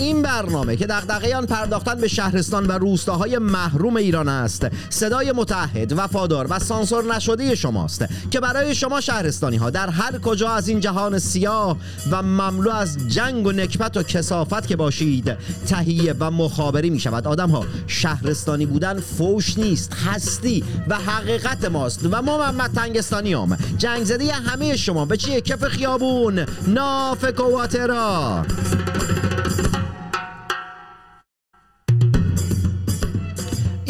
این 0.00 0.22
برنامه 0.22 0.76
که 0.76 0.86
دغدغه 0.86 1.36
آن 1.36 1.46
پرداختن 1.46 1.94
به 1.94 2.08
شهرستان 2.08 2.66
و 2.66 2.72
روستاهای 2.72 3.38
محروم 3.38 3.96
ایران 3.96 4.28
است. 4.28 4.66
صدای 4.90 5.32
متحد 5.32 5.92
وفادار 5.92 6.46
و 6.50 6.58
سانسور 6.58 7.14
نشده 7.14 7.54
شماست 7.54 8.04
که 8.30 8.40
برای 8.40 8.74
شما 8.74 9.00
شهرستانی 9.00 9.56
ها 9.56 9.70
در 9.70 9.88
هر 9.88 10.18
کجا 10.18 10.50
از 10.50 10.68
این 10.68 10.80
جهان 10.80 11.18
سیاه 11.18 11.76
و 12.10 12.22
مملو 12.22 12.70
از 12.70 13.08
جنگ 13.08 13.46
و 13.46 13.52
نکبت 13.52 13.96
و 13.96 14.02
کسافت 14.02 14.66
که 14.66 14.76
باشید 14.76 15.36
تهیه 15.66 16.14
و 16.20 16.30
مخابری 16.30 16.90
می 16.90 17.00
شود 17.00 17.26
آدم 17.26 17.50
ها 17.50 17.64
شهرستانی 17.86 18.66
بودن 18.66 19.00
فوش 19.00 19.58
نیست 19.58 19.94
هستی 20.06 20.64
و 20.88 20.94
حقیقت 20.94 21.64
ماست 21.64 22.00
و 22.04 22.22
ما 22.22 22.38
محمد 22.38 22.70
تنگستانی 22.72 23.32
هم 23.32 23.58
جنگ 23.78 24.04
زده 24.04 24.32
همه 24.32 24.76
شما 24.76 25.04
به 25.04 25.16
چیه؟ 25.16 25.40
کف 25.40 25.64
خیابون 25.64 26.46
نافک 26.66 27.40
و 27.40 27.42
واترا 27.42 28.44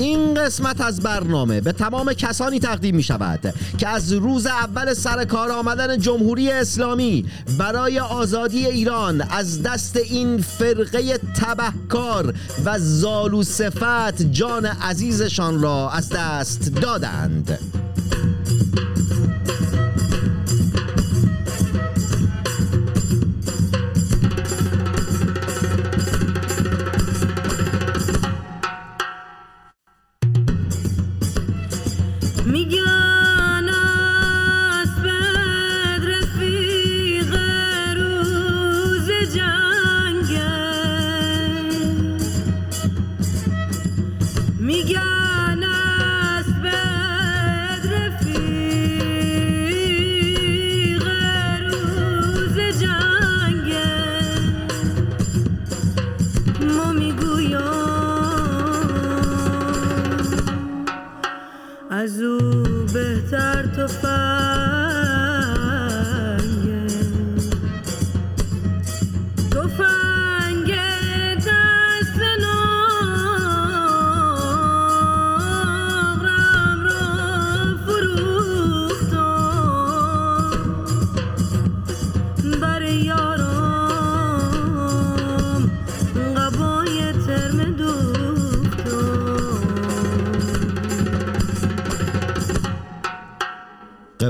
این 0.01 0.35
قسمت 0.35 0.81
از 0.81 1.01
برنامه 1.01 1.61
به 1.61 1.73
تمام 1.73 2.13
کسانی 2.13 2.61
تقدیم 2.61 2.97
می 2.97 3.03
شود 3.03 3.55
که 3.79 3.89
از 3.89 4.13
روز 4.13 4.47
اول 4.47 4.95
سر 4.95 5.25
کار 5.25 5.51
آمدن 5.51 5.99
جمهوری 5.99 6.51
اسلامی 6.51 7.25
برای 7.59 7.99
آزادی 7.99 8.67
ایران 8.67 9.21
از 9.21 9.63
دست 9.63 9.97
این 9.97 10.39
فرقه 10.39 11.19
تبهکار 11.19 12.35
و 12.65 12.79
زالو 12.79 13.43
صفت 13.43 14.23
جان 14.23 14.67
عزیزشان 14.67 15.63
را 15.63 15.91
از 15.91 16.09
دست 16.09 16.75
دادند. 16.75 17.59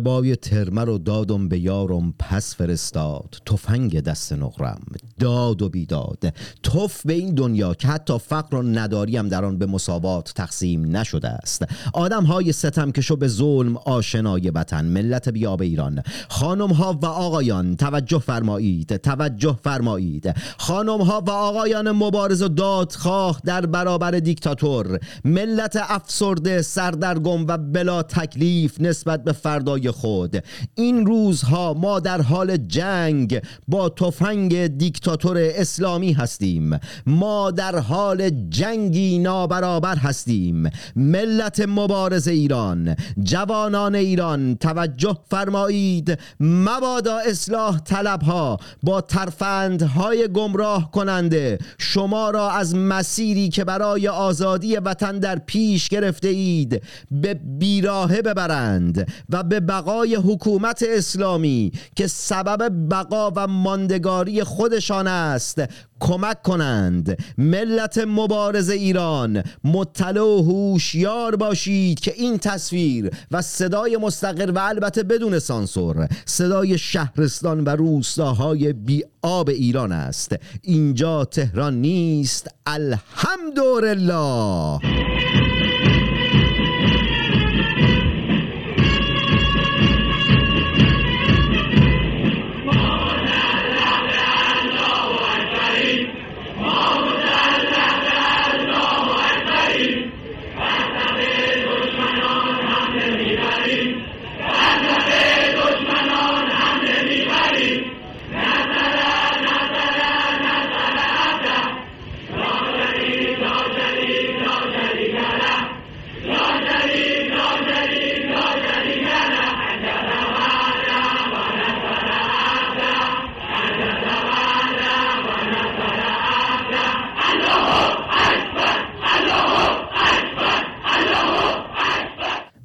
قبای 0.00 0.36
ترمه 0.36 0.84
رو 0.84 0.98
دادم 0.98 1.48
به 1.48 1.58
یارم 1.58 2.14
پس 2.18 2.54
فرستاد. 2.54 3.36
تفنگ 3.46 4.00
دست 4.00 4.32
نقرم. 4.32 4.80
داد 5.18 5.62
و 5.62 5.68
بیداد. 5.68 6.34
توف 6.62 7.06
به 7.06 7.12
این 7.12 7.34
دنیا 7.34 7.74
که 7.74 7.88
حتی 7.88 8.18
فقر 8.18 8.56
و 8.56 8.62
نداری 8.62 9.16
هم 9.16 9.28
در 9.28 9.44
آن 9.44 9.58
به 9.58 9.66
مساوات 9.66 10.32
تقسیم 10.36 10.96
نشده 10.96 11.28
است. 11.28 11.64
آدم 11.94 12.24
های 12.24 12.52
ستم 12.52 12.92
کشو 12.92 13.16
به 13.16 13.28
ظلم 13.28 13.76
آشنای 13.76 14.50
وطن. 14.50 14.84
ملت 14.84 15.28
بیاب 15.28 15.62
ایران. 15.62 16.02
خانم 16.28 16.72
ها 16.72 16.98
و 17.02 17.06
آقایان 17.06 17.76
توجه 17.76 18.18
فرمایید 18.18 18.96
توجه 18.96 19.58
فرمایید. 19.64 20.34
خانم 20.58 21.00
ها 21.02 21.22
و 21.26 21.30
آقایان 21.30 21.90
مبارز 21.90 22.42
و 22.42 22.48
دادخواه 22.48 23.40
در 23.44 23.66
برابر 23.66 24.10
دیکتاتور. 24.10 24.98
ملت 25.24 25.78
افسرده 25.88 26.62
سردرگم 26.62 27.46
و 27.46 27.56
بلا 27.56 28.02
تکلیف 28.02 28.80
نسبت 28.80 29.24
به 29.24 29.32
فردای 29.32 29.89
خود. 29.90 30.44
این 30.74 31.06
روزها 31.06 31.74
ما 31.74 32.00
در 32.00 32.20
حال 32.20 32.56
جنگ 32.56 33.42
با 33.68 33.88
تفنگ 33.88 34.66
دیکتاتور 34.66 35.38
اسلامی 35.38 36.12
هستیم. 36.12 36.78
ما 37.06 37.50
در 37.50 37.78
حال 37.78 38.30
جنگی 38.48 39.18
نابرابر 39.18 39.96
هستیم. 39.96 40.70
ملت 40.96 41.64
مبارز 41.68 42.28
ایران 42.28 42.96
جوانان 43.22 43.94
ایران 43.94 44.56
توجه 44.56 45.18
فرمایید. 45.30 46.18
مبادا 46.40 47.18
اصلاح 47.18 47.78
طلب 47.78 48.22
ها 48.22 48.58
با 48.82 49.00
ترفندهای 49.00 50.28
گمراه 50.28 50.90
کننده. 50.90 51.58
شما 51.78 52.30
را 52.30 52.50
از 52.50 52.74
مسیری 52.74 53.48
که 53.48 53.64
برای 53.64 54.08
آزادی 54.08 54.76
وطن 54.76 55.18
در 55.18 55.38
پیش 55.38 55.88
گرفته 55.88 56.28
اید 56.28 56.82
به 57.10 57.34
بیراهه 57.34 58.22
ببرند 58.22 59.12
و 59.30 59.42
به 59.42 59.60
بقای 59.80 60.14
حکومت 60.14 60.84
اسلامی 60.88 61.72
که 61.96 62.06
سبب 62.06 62.72
بقا 62.90 63.32
و 63.36 63.46
ماندگاری 63.46 64.44
خودشان 64.44 65.06
است 65.06 65.62
کمک 66.00 66.42
کنند. 66.42 67.18
ملت 67.38 67.98
مبارز 67.98 68.70
ایران 68.70 69.42
مطلع 69.64 70.20
و 70.20 70.42
هوشیار 70.42 71.36
باشید 71.36 72.00
که 72.00 72.14
این 72.16 72.38
تصویر 72.38 73.10
و 73.30 73.42
صدای 73.42 73.96
مستقر 73.96 74.50
و 74.50 74.58
البته 74.58 75.02
بدون 75.02 75.38
سانسور 75.38 76.08
صدای 76.24 76.78
شهرستان 76.78 77.64
و 77.64 77.68
روستاهای 77.68 78.72
بی 78.72 79.04
آب 79.22 79.48
ایران 79.48 79.92
است. 79.92 80.36
اینجا 80.62 81.24
تهران 81.24 81.80
نیست. 81.80 82.48
الحمدلله. 82.66 84.10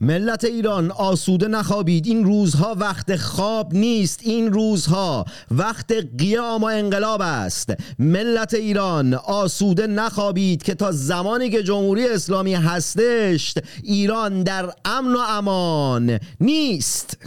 ملت 0.01 0.43
ایران 0.43 0.91
آسوده 0.91 1.47
نخوابید. 1.47 2.07
این 2.07 2.23
روزها 2.23 2.75
وقت 2.79 3.15
خواب 3.15 3.73
نیست. 3.73 4.19
این 4.23 4.53
روزها 4.53 5.25
وقت 5.51 5.91
قیام 6.17 6.61
و 6.61 6.65
انقلاب 6.65 7.21
است. 7.21 7.73
ملت 7.99 8.53
ایران 8.53 9.13
آسوده 9.13 9.87
نخوابید 9.87 10.63
که 10.63 10.75
تا 10.75 10.91
زمانی 10.91 11.49
که 11.49 11.63
جمهوری 11.63 12.07
اسلامی 12.07 12.53
هستش 12.53 13.53
ایران 13.83 14.43
در 14.43 14.69
امن 14.85 15.15
و 15.15 15.19
امان 15.19 16.19
نیست. 16.39 17.17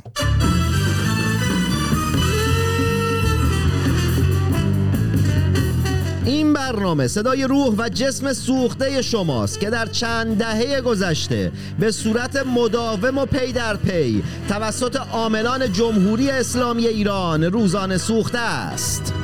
این 6.28 6.52
برنامه 6.52 7.08
صدای 7.08 7.44
روح 7.44 7.74
و 7.78 7.88
جسم 7.88 8.32
سوخته 8.32 9.02
شماست 9.02 9.60
که 9.60 9.70
در 9.70 9.86
چند 9.86 10.38
دهه 10.38 10.80
گذشته 10.80 11.52
به 11.78 11.90
صورت 11.90 12.36
مداوم 12.46 13.18
و 13.18 13.26
پی 13.26 13.52
در 13.52 13.76
پی 13.76 14.22
توسط 14.48 14.96
عاملان 14.96 15.72
جمهوری 15.72 16.30
اسلامی 16.30 16.86
ایران 16.86 17.44
روزانه 17.44 17.98
سوخته 17.98 18.38
است. 18.38 19.14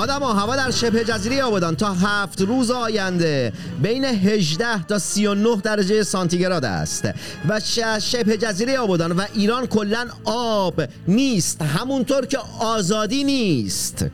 آدم 0.00 0.22
ها 0.22 0.32
هوا 0.32 0.56
در 0.56 0.70
شبه 0.70 1.04
جزیره 1.04 1.42
آبادان 1.42 1.76
تا 1.76 1.94
هفت 1.94 2.40
روز 2.40 2.70
آینده 2.70 3.52
بین 3.82 4.04
18 4.04 4.82
تا 4.82 4.98
39 4.98 5.56
درجه 5.56 6.02
سانتیگراد 6.02 6.64
است. 6.64 7.08
و 7.48 7.60
شبه 8.00 8.36
جزیره 8.36 8.78
آبادان 8.78 9.12
و 9.12 9.24
ایران 9.34 9.66
کلا 9.66 10.06
آب 10.24 10.82
نیست. 11.08 11.62
همونطور 11.62 12.26
که 12.26 12.38
آزادی 12.60 13.24
نیست. 13.24 14.04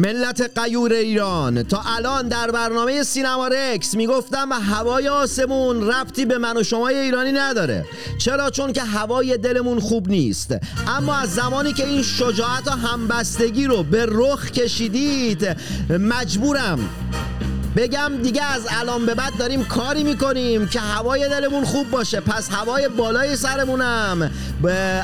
ملت 0.00 0.58
قیور 0.58 0.92
ایران. 0.92 1.62
تا 1.62 1.82
الان 1.96 2.28
در 2.28 2.50
برنامه 2.50 3.02
سینما 3.02 3.48
رکس 3.48 3.94
می‌گفتم 3.94 4.52
هوای 4.52 5.08
آسمون 5.08 5.88
ربطی 5.88 6.24
به 6.24 6.38
من 6.38 6.56
و 6.56 6.62
شمای 6.62 6.98
ایرانی 6.98 7.32
نداره. 7.32 7.84
چرا؟ 8.18 8.50
چون 8.50 8.72
که 8.72 8.82
هوای 8.82 9.38
دلمون 9.38 9.80
خوب 9.80 10.08
نیست. 10.08 10.54
اما 10.88 11.14
از 11.14 11.34
زمانی 11.34 11.72
که 11.72 11.86
این 11.86 12.02
شجاعت 12.02 12.68
و 12.68 12.70
همبستگی 12.70 13.66
رو 13.66 13.82
به 13.82 14.06
رخ 14.08 14.50
کشیدید 14.50 15.56
مجبورم 15.90 16.78
بگم 17.76 18.12
دیگه 18.22 18.44
از 18.44 18.66
الان 18.70 19.06
به 19.06 19.14
بعد 19.14 19.32
داریم 19.38 19.64
کاری 19.64 20.04
می‌کنیم 20.04 20.68
که 20.68 20.80
هوای 20.80 21.28
دلمون 21.28 21.64
خوب 21.64 21.90
باشه. 21.90 22.20
پس 22.20 22.50
هوای 22.50 22.88
بالای 22.88 23.36
سرمونم. 23.36 24.30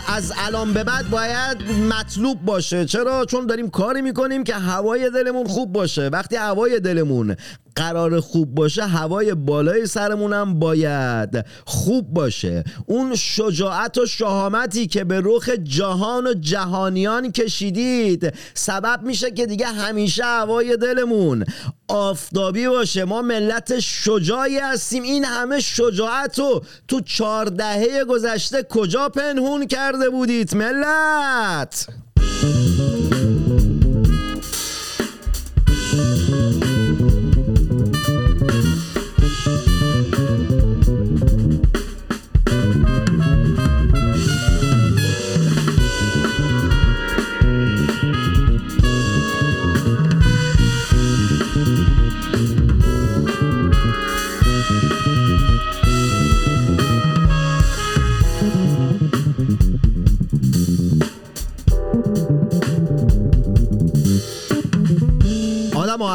از 0.08 0.32
الان 0.46 0.72
به 0.72 0.84
بعد 0.84 1.10
باید 1.10 1.70
مطلوب 1.90 2.44
باشه. 2.44 2.84
چرا؟ 2.84 3.24
چون 3.24 3.46
داریم 3.46 3.70
کاری 3.70 4.02
می‌کنیم 4.02 4.44
که 4.44 4.54
هوای 4.54 5.10
دلمون 5.10 5.46
خوب 5.46 5.72
باشه. 5.72 6.08
وقتی 6.08 6.36
هوای 6.36 6.80
دلمون 6.80 7.36
قرار 7.76 8.20
خوب 8.20 8.54
باشه 8.54 8.82
هوای 8.86 9.34
بالای 9.34 9.86
سرمونم 9.86 10.58
باید 10.58 11.44
خوب 11.64 12.14
باشه. 12.14 12.64
اون 12.86 13.14
شجاعت 13.14 13.98
و 13.98 14.06
شهامتی 14.06 14.86
که 14.86 15.04
به 15.04 15.22
رخ 15.24 15.48
جهان 15.48 16.26
و 16.26 16.34
جهانیان 16.34 17.32
کشیدید 17.32 18.34
سبب 18.54 19.00
میشه 19.02 19.30
که 19.30 19.46
دیگه 19.46 19.66
همیشه 19.66 20.24
هوای 20.24 20.76
دلمون 20.76 21.44
آفتابی 21.88 22.68
باشه. 22.68 23.04
ما 23.04 23.22
ملت 23.22 23.80
شجاعی 23.80 24.58
هستیم. 24.58 25.02
این 25.02 25.24
همه 25.24 25.60
شجاعت 25.60 26.38
رو 26.38 26.62
تو 26.88 27.00
چهاردهه 27.00 28.04
گذشته 28.04 28.62
کجا 28.62 29.08
پنهون 29.08 29.66
کرده 29.66 30.10
بودید 30.10 30.56
ملت؟ 30.56 31.86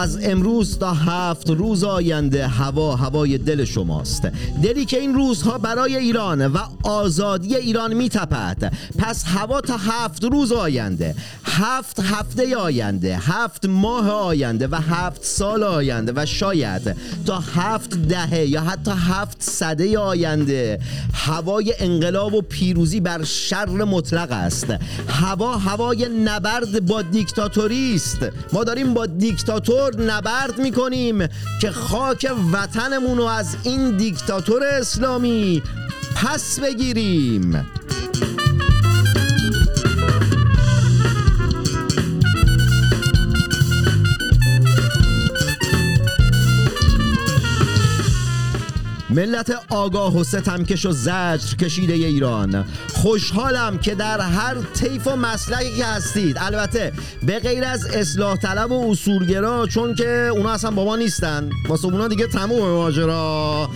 از 0.01 0.19
امروز 0.23 0.79
تا 0.79 0.93
هفت 0.93 1.49
روز 1.49 1.83
آینده 1.83 2.47
هوا 2.47 2.95
هوای 2.95 3.37
دل 3.37 3.63
شماست. 3.63 4.21
دلی 4.63 4.85
که 4.85 4.99
این 4.99 5.13
روزها 5.13 5.57
برای 5.57 5.97
ایران 5.97 6.47
و 6.47 6.57
آزادی 6.83 7.55
ایران 7.55 7.93
میتپد. 7.93 8.73
پس 8.97 9.23
هوا 9.23 9.61
تا 9.61 9.77
هفت 9.77 10.23
روز 10.23 10.51
آینده 10.51 11.15
هفت 11.43 11.99
هفته 11.99 12.57
آینده 12.57 13.17
هفت 13.17 13.65
ماه 13.65 14.09
آینده 14.09 14.67
و 14.67 14.75
هفت 14.75 15.23
سال 15.23 15.63
آینده 15.63 16.13
و 16.15 16.25
شاید 16.25 16.95
تا 17.25 17.39
هفت 17.55 17.95
دهه 17.95 18.45
یا 18.45 18.61
حتی 18.61 18.91
هفت 18.91 19.37
صده 19.39 19.99
آینده 19.99 20.79
هوای 21.13 21.73
انقلاب 21.79 22.33
و 22.33 22.41
پیروزی 22.41 22.99
بر 22.99 23.23
شر 23.23 23.69
مطلق 23.69 24.31
است. 24.31 24.67
هوا 25.07 25.57
هوای 25.57 26.09
نبرد 26.09 26.85
با 26.85 27.01
دیکتاتوری 27.01 27.95
است. 27.95 28.19
ما 28.53 28.63
داریم 28.63 28.93
با 28.93 29.05
دیکتاتور 29.05 29.90
نبرد 29.99 30.57
می‌کنیم 30.57 31.27
که 31.61 31.71
خاک 31.71 32.31
وطنمون 32.53 33.17
رو 33.17 33.23
از 33.23 33.55
این 33.63 33.97
دیکتاتور 33.97 34.63
اسلامی 34.63 35.63
پس 36.15 36.59
بگیریم. 36.59 37.65
ملت 49.11 49.51
آگاه 49.69 50.17
و 50.17 50.23
ستمکش 50.23 50.85
و 50.85 50.91
زجر 50.91 51.55
کشیده 51.59 51.93
ایران. 51.93 52.65
خوشحالم 52.93 53.77
که 53.77 53.95
در 53.95 54.21
هر 54.21 54.55
طیف 54.73 55.07
و 55.07 55.15
مسلکی 55.15 55.77
که 55.77 55.85
هستید. 55.85 56.37
البته 56.39 56.93
به 57.23 57.39
غیر 57.39 57.65
از 57.65 57.85
اصلاح 57.85 58.35
طلب 58.37 58.71
و 58.71 58.91
اصولگرا 58.91 59.67
چون 59.67 59.95
که 59.95 60.29
اونا 60.31 60.51
اصلا 60.51 60.71
با 60.71 60.85
ما 60.85 60.95
نیستن. 60.95 61.49
واسه 61.67 61.85
اونا 61.85 62.07
دیگه 62.07 62.27
تموم 62.27 62.69
ماجرا. 62.69 63.69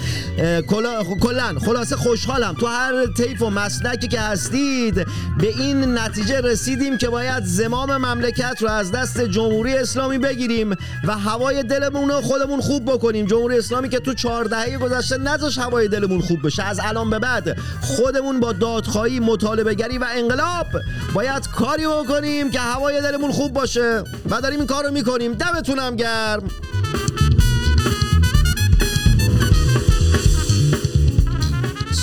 کلا 1.20 1.60
خلاصه 1.66 1.96
خوشحالم. 1.96 2.54
تو 2.54 2.68
هر 2.68 3.06
طیف 3.18 3.42
و 3.42 3.50
مسلکی 3.50 4.08
که 4.08 4.20
هستید 4.20 4.96
به 5.38 5.48
این 5.48 5.98
نتیجه 5.98 6.42
رسیدیم 6.42 6.98
که 6.98 7.10
باید 7.10 7.44
زمام 7.44 7.98
مملکت 7.98 8.58
رو 8.62 8.70
از 8.70 8.92
دست 8.92 9.22
جمهوری 9.22 9.74
اسلامی 9.74 10.18
بگیریم 10.18 10.76
و 11.04 11.18
هوای 11.18 11.64
دلمون 11.64 12.10
رو 12.10 12.22
خودمون 12.22 12.62
خوب 12.62 12.92
بکنیم. 12.92 13.26
جمهوری 13.26 13.58
اسلامی 13.58 13.90
که 13.90 14.00
تو 14.00 14.14
چهار 14.14 14.46
دهه 14.46 14.78
گذشته 14.78 15.25
نذاش 15.28 15.58
هوای 15.58 15.88
دلمون 15.88 16.22
خوب 16.22 16.46
بشه. 16.46 16.64
از 16.64 16.80
الان 16.84 17.10
به 17.10 17.20
بعد 17.20 17.58
خودمون 17.82 18.40
با 18.40 18.54
دادخواهی 18.54 19.20
مطالبه 19.20 19.74
گری 19.74 19.98
و 19.98 20.06
انقلاب 20.16 20.68
باید 21.14 21.48
کاری 21.48 21.88
بکنیم 21.88 22.52
که 22.52 22.60
هوای 22.60 23.02
دلمون 23.02 23.32
خوب 23.32 23.54
باشه. 23.54 24.04
و 24.30 24.42
داریم 24.42 24.60
این 24.60 24.68
کارو 24.68 24.92
می‌کنیم. 24.92 25.34
دمتونم 25.34 25.96
گرم. 25.96 26.44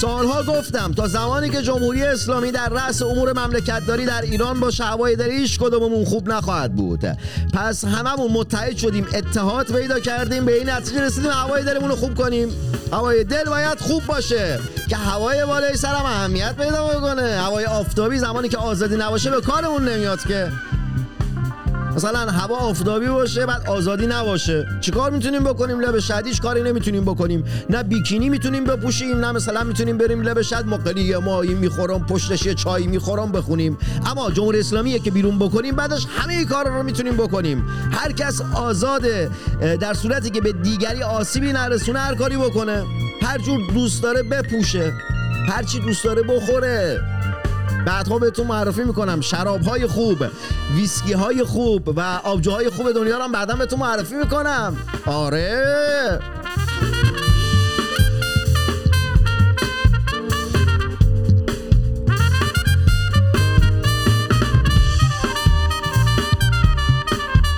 سالها 0.02 0.42
گفتم 0.42 0.92
تا 0.92 1.08
زمانی 1.08 1.50
که 1.50 1.62
جمهوری 1.62 2.02
اسلامی 2.02 2.52
در 2.52 2.68
رأس 2.68 3.02
امور 3.02 3.32
مملکتداری 3.32 4.06
در 4.06 4.22
ایران 4.22 4.60
با 4.60 4.70
دل 5.18 5.30
هیچ 5.30 5.58
کدوممون 5.58 6.04
خوب 6.04 6.28
نخواهد 6.28 6.74
بود. 6.74 7.04
پس 7.54 7.84
هممون 7.84 8.32
متحد 8.32 8.76
شدیم 8.76 9.06
اتحاد 9.14 9.72
پیدا 9.72 10.00
کردیم 10.00 10.44
به 10.44 10.58
این 10.58 10.70
نتیجه 10.70 11.00
رسیدیم 11.00 11.30
هوای 11.30 11.64
دلمون 11.64 11.90
رو 11.90 11.96
خوب 11.96 12.14
کنیم. 12.14 12.48
هوای 12.92 13.24
دل 13.24 13.44
باید 13.44 13.78
خوب 13.80 14.06
باشه 14.06 14.60
که 14.88 14.96
هوای 14.96 15.44
بالای 15.46 15.76
سرم 15.76 16.04
اهمیت 16.04 16.56
پیدا 16.56 16.86
بکنه. 16.86 17.22
هوای 17.22 17.64
آفتابی 17.64 18.18
زمانی 18.18 18.48
که 18.48 18.58
آزادی 18.58 18.96
نباشه 18.96 19.30
به 19.30 19.40
کارمون 19.40 19.88
نمیاد 19.88 20.26
که. 20.28 20.50
مثلا 22.04 22.30
هوا 22.30 22.56
آفتابی 22.56 23.06
باشه 23.06 23.46
بعد 23.46 23.66
آزادی 23.66 24.06
نباشه. 24.06 24.66
چیکار 24.80 25.10
می‌تونیم 25.10 25.44
بکنیم 25.44 25.80
لب 25.80 25.98
شدیش؟ 25.98 26.40
کاری 26.40 26.62
نمی‌تونیم 26.62 27.04
بکنیم. 27.04 27.44
نه 27.70 27.82
بیکینی 27.82 28.28
می‌تونیم 28.28 28.64
بپوشیم 28.64 29.18
نه 29.18 29.32
مثلا 29.32 29.64
می‌تونیم 29.64 29.98
بریم 29.98 30.22
لب 30.22 30.42
شد 30.42 30.66
مقلی 30.66 31.16
ماهی 31.16 31.54
می‌خورم 31.54 32.06
پشتش 32.06 32.46
یه 32.46 32.54
چایی 32.54 32.86
می‌خورم 32.86 33.32
بخونیم. 33.32 33.78
اما 34.06 34.30
جمهوری 34.30 34.60
اسلامی 34.60 34.98
که 35.00 35.10
بیرون 35.10 35.38
بکنیم 35.38 35.76
بعدش 35.76 36.06
همه 36.18 36.44
کار 36.44 36.68
رو 36.68 36.82
می‌تونیم 36.82 37.16
بکنیم. 37.16 37.64
هر 37.92 38.12
کس 38.12 38.40
آزاده 38.54 39.30
در 39.80 39.94
صورتی 39.94 40.30
که 40.30 40.40
به 40.40 40.52
دیگری 40.52 41.02
آسیبی 41.02 41.52
نرسونه 41.52 41.98
هر 41.98 42.14
کاری 42.14 42.36
بکنه. 42.36 42.84
هر 43.22 43.38
جور 43.38 43.60
دوست 43.74 44.02
داره 44.02 44.22
بپوشه. 44.22 44.92
هر 45.48 45.62
چی 45.62 45.80
دوست 45.80 46.04
داره 46.04 46.22
بخوره. 46.22 47.00
بعدها 47.86 48.18
بهتون 48.18 48.46
معرفی 48.46 48.84
می‌کنم. 48.84 49.20
شراب 49.20 49.62
های 49.62 49.86
خوب 49.86 50.26
ویسکی 50.74 51.12
های 51.12 51.44
خوب 51.44 51.88
و 51.96 52.00
آبجوهای 52.24 52.70
خوب 52.70 52.92
دنیا 52.92 53.16
رو 53.18 53.24
هم 53.24 53.32
بعدا 53.32 53.56
بهتون 53.56 53.78
معرفی 53.78 54.14
می‌کنم. 54.14 54.76
آره. 55.06 56.18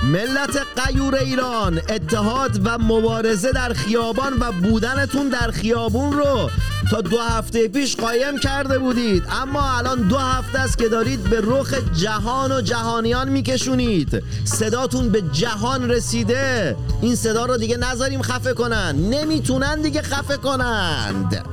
ملت 0.03 0.57
قیور 0.85 1.15
ایران 1.15 1.81
اتحاد 1.89 2.61
و 2.63 2.77
مبارزه 2.77 3.51
در 3.51 3.73
خیابان 3.73 4.33
و 4.39 4.51
بودنتون 4.51 5.29
در 5.29 5.51
خیابون 5.51 6.13
رو 6.13 6.49
تا 6.91 7.01
دو 7.01 7.19
هفته 7.19 7.67
پیش 7.67 7.95
قایم 7.95 8.39
کرده 8.39 8.79
بودید. 8.79 9.23
اما 9.41 9.77
الان 9.77 10.07
دو 10.07 10.17
هفته 10.17 10.59
است 10.59 10.77
که 10.77 10.89
دارید 10.89 11.23
به 11.23 11.41
رخ 11.43 11.73
جهان 11.93 12.51
و 12.51 12.61
جهانیان 12.61 13.29
میکشونید. 13.29 14.23
صداتون 14.43 15.09
به 15.09 15.21
جهان 15.21 15.89
رسیده. 15.91 16.75
این 17.01 17.15
صدا 17.15 17.45
رو 17.45 17.57
دیگه 17.57 17.77
نذاریم 17.77 18.21
خفه 18.21 18.53
کنن. 18.53 18.95
نمی‌تونن 18.95 19.81
دیگه 19.81 20.01
خفه 20.01 20.37
کنند. 20.37 21.45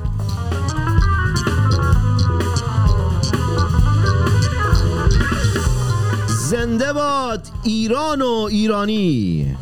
زنده 6.27 6.93
باد 6.93 7.47
ایران 7.63 8.21
و 8.21 8.47
ایرانی. 8.49 9.57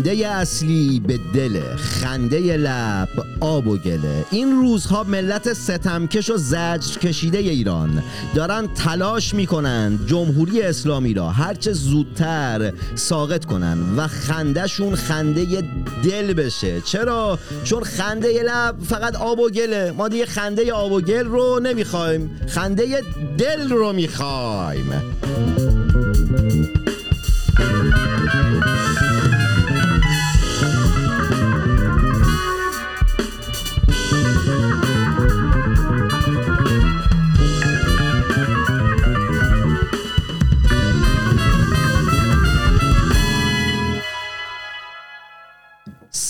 خنده 0.00 0.28
اصلی 0.28 1.02
به 1.06 1.18
دل 1.34 1.60
خنده 1.76 2.56
لب 2.56 3.08
آب 3.40 3.66
و 3.66 3.76
گله 3.76 4.24
این 4.30 4.52
روزها 4.52 5.02
ملت 5.02 5.52
ستمکش 5.52 6.30
و 6.30 6.36
زجر 6.36 6.98
کشیده 7.02 7.38
ایران. 7.38 8.02
دارن 8.34 8.68
تلاش 8.74 9.34
می‌کنن 9.34 9.98
جمهوری 10.06 10.62
اسلامی 10.62 11.14
را 11.14 11.28
هرچه 11.28 11.72
زودتر 11.72 12.72
ساقط 12.94 13.44
کنن 13.44 13.78
و 13.96 14.06
خندهشون 14.06 14.94
خنده 14.94 15.62
دل 16.04 16.32
بشه. 16.32 16.80
چرا؟ 16.80 17.38
چون 17.64 17.82
خنده 17.84 18.42
لب 18.42 18.76
فقط 18.88 19.16
آب 19.16 19.38
و 19.38 19.50
گله 19.50 19.92
ما 19.92 20.08
دیگه 20.08 20.26
خنده 20.26 20.72
آب 20.72 20.92
و 20.92 21.00
گل 21.00 21.24
رو 21.24 21.60
نمی‌خوایم 21.62 22.40
خنده 22.48 23.02
دل 23.38 23.70
رو 23.70 23.92
می‌خوایم. 23.92 24.92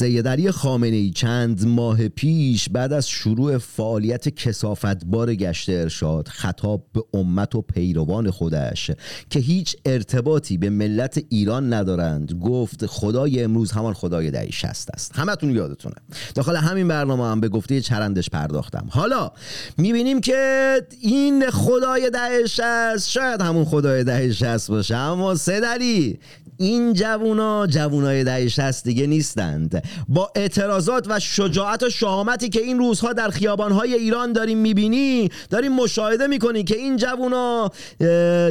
سید 0.00 0.28
علی 0.28 0.50
خامنه 0.50 0.96
ای 0.96 1.10
چند 1.10 1.66
ماه 1.66 2.08
پیش 2.08 2.68
بعد 2.68 2.92
از 2.92 3.08
شروع 3.08 3.58
فعالیت 3.58 4.28
کسافتبار 4.28 5.34
گشت 5.34 5.70
ارشاد 5.70 6.28
خطاب 6.28 6.86
به 6.92 7.02
امت 7.14 7.54
و 7.54 7.62
پیروان 7.62 8.30
خودش 8.30 8.90
که 9.30 9.40
هیچ 9.40 9.76
ارتباطی 9.86 10.58
به 10.58 10.70
ملت 10.70 11.22
ایران 11.28 11.72
ندارند. 11.72 12.32
گفت 12.32 12.86
خدای 12.86 13.42
امروز 13.42 13.72
همان 13.72 13.94
خدای 13.94 14.30
دهی 14.30 14.52
شست 14.52 14.90
است. 14.94 15.12
همتون 15.14 15.50
یادتونه. 15.50 15.94
داخل 16.34 16.56
همین 16.56 16.88
برنامه 16.88 17.24
هم 17.24 17.40
به 17.40 17.48
گفته 17.48 17.80
چرندش 17.80 18.30
پرداختم. 18.30 18.86
حالا 18.90 19.30
می‌بینیم 19.78 20.20
که 20.20 20.74
این 21.00 21.50
خدای 21.50 22.10
دهه 22.10 22.46
شست 22.46 23.10
شاید 23.10 23.40
همون 23.40 23.64
خدای 23.64 24.04
دهه 24.04 24.32
شست 24.32 24.70
باشه 24.70 24.96
اما 24.96 25.34
سید 25.34 25.64
علی 25.64 26.18
این 26.60 26.92
جوونا 26.92 27.66
جوونای 27.66 28.24
دهه 28.24 28.48
60 28.48 28.84
دیگه 28.84 29.06
نیستند. 29.06 29.84
با 30.08 30.32
اعتراضات 30.34 31.06
و 31.08 31.20
شجاعت 31.20 31.82
و 31.82 31.90
شهامتی 31.90 32.48
که 32.48 32.60
این 32.60 32.78
روزها 32.78 33.12
در 33.12 33.28
خیابانهای 33.28 33.94
ایران 33.94 34.32
داریم 34.32 34.58
می‌بینی 34.58 35.28
داریم 35.50 35.72
مشاهده 35.72 36.26
می‌کنی 36.26 36.64
که 36.64 36.76
این 36.76 36.96
جوونا 36.96 37.70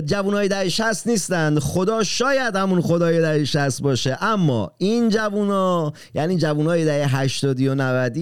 جوونای 0.05 0.47
دهه 0.47 0.69
60 0.69 1.07
نیستند 1.07 1.59
خدا 1.59 2.03
شاید 2.03 2.55
همون 2.55 2.81
خدای 2.81 3.21
دهه 3.21 3.43
60 3.43 3.81
باشه. 3.81 4.17
اما 4.21 4.71
این 4.77 5.09
جوونا 5.09 5.93
یعنی 6.13 6.37
جوونای 6.37 6.85
دهه 6.85 7.15
80 7.15 7.61
و 7.61 7.75
90 7.75 8.17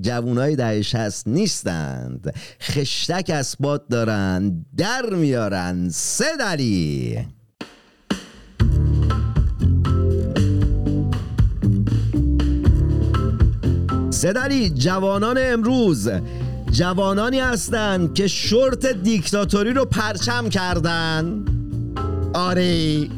جوونای 0.00 0.56
دهه 0.56 0.82
60 0.82 1.28
نیستند. 1.28 2.34
خشتک 2.62 3.30
اسبات 3.30 3.82
دارن 3.90 4.64
در 4.76 5.10
میارن. 5.10 5.88
سه 5.88 6.36
دلی 6.38 7.18
سدلی 14.22 14.70
جوانان 14.70 15.38
امروز. 15.40 16.08
جوانانی 16.70 17.40
هستند 17.40 18.14
که 18.14 18.26
شورت 18.26 18.86
دیکتاتوری 18.86 19.72
رو 19.72 19.84
پرچم 19.84 20.48
کردن. 20.48 21.44
آره. 22.34 23.08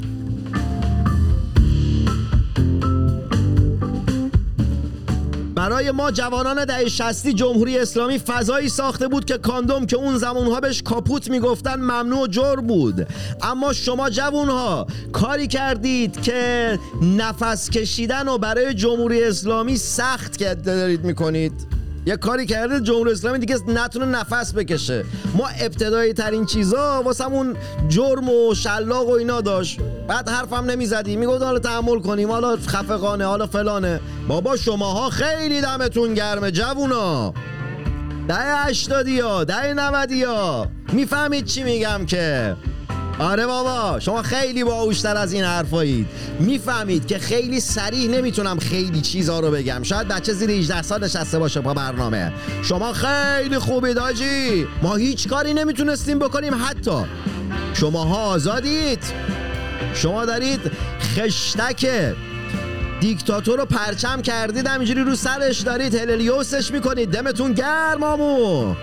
برای 5.64 5.90
ما 5.90 6.10
جوانان 6.10 6.64
دهه 6.64 6.88
شستی 6.88 7.32
جمهوری 7.32 7.78
اسلامی 7.78 8.18
فضایی 8.18 8.68
ساخته 8.68 9.08
بود 9.08 9.24
که 9.24 9.38
کاندوم 9.38 9.86
که 9.86 9.96
اون 9.96 10.18
زمانها 10.18 10.60
بهش 10.60 10.82
کاپوت 10.82 11.30
می‌گفتن 11.30 11.74
ممنوع 11.74 12.28
جر 12.28 12.56
بود. 12.56 13.06
اما 13.42 13.72
شما 13.72 14.10
جوانها 14.10 14.86
کاری 15.12 15.46
کردید 15.46 16.22
که 16.22 16.78
نفس 17.02 17.70
کشیدن 17.70 18.28
و 18.28 18.38
برای 18.38 18.74
جمهوری 18.74 19.24
اسلامی 19.24 19.76
سخت 19.76 20.38
که 20.38 20.54
دارید 20.54 21.04
می‌کنید؟ 21.04 21.73
یه 22.06 22.16
کاری 22.16 22.46
کرده 22.46 22.80
جمهوری 22.80 23.12
اسلامی 23.12 23.38
دیگه 23.38 23.56
نتونه 23.68 24.06
نفس 24.06 24.54
بکشه. 24.54 25.04
ما 25.34 25.48
ابتدایی 25.60 26.12
ترین 26.12 26.46
چیزا 26.46 27.02
واسمون 27.04 27.56
جرم 27.88 28.28
و 28.28 28.54
شلاق 28.54 29.08
و 29.08 29.12
اینا 29.12 29.40
داشت. 29.40 29.80
بعد 30.08 30.28
حرفم 30.28 30.70
نمی‌زدی. 30.70 31.16
می‌گفت 31.16 31.42
حالا 31.42 31.58
تحمل 31.58 32.00
کنیم. 32.00 32.30
حالا 32.30 32.56
خفقانه 32.56 33.24
حالا 33.24 33.46
فلانه. 33.46 34.00
بابا 34.28 34.56
شماها 34.56 35.10
خیلی 35.10 35.60
دمتون 35.60 36.14
گرمه 36.14 36.50
جوونا. 36.50 37.34
ده 38.28 38.34
هشتادی 38.34 39.20
ها 39.20 39.44
ده 39.44 39.74
نودی 39.74 40.22
ها 40.22 40.68
می‌فهمید 40.92 41.44
چی 41.44 41.62
میگم 41.62 42.06
که؟ 42.06 42.56
آره 43.18 43.46
بابا 43.46 44.00
شما 44.00 44.22
خیلی 44.22 44.64
باهوشتر 44.64 45.16
از 45.16 45.32
این 45.32 45.44
حرفایید. 45.44 46.06
می‌فهمید 46.40 47.06
که 47.06 47.18
خیلی 47.18 47.60
سریع 47.60 48.10
نمی‌تونم 48.10 48.58
خیلی 48.58 49.00
چیزا 49.00 49.40
رو 49.40 49.50
بگم. 49.50 49.82
شاید 49.82 50.08
بچه 50.08 50.32
زیر 50.32 50.50
18 50.50 50.82
سال 50.82 51.04
نشسته 51.04 51.38
باشه 51.38 51.60
با 51.60 51.74
برنامه. 51.74 52.32
شما 52.62 52.92
خیلی 52.92 53.58
خوبید 53.58 53.98
آجی. 53.98 54.66
ما 54.82 54.96
هیچ 54.96 55.28
کاری 55.28 55.54
نمی‌تونستیم 55.54 56.18
بکنیم 56.18 56.54
حتی. 56.54 57.04
شماها 57.74 58.24
آزادید. 58.24 59.02
شما 59.94 60.24
دارید 60.24 60.60
خشتک 61.16 61.86
دیکتاتور 63.00 63.58
رو 63.58 63.64
پرچم 63.64 64.22
کردید 64.22 64.66
همینجوری 64.66 65.04
رو 65.04 65.16
سرش 65.16 65.60
دارید 65.60 65.94
هللیوسش 65.94 66.70
می‌کنید. 66.70 67.10
دمتون 67.10 67.52
گرم 67.52 68.02
آمو. 68.02 68.74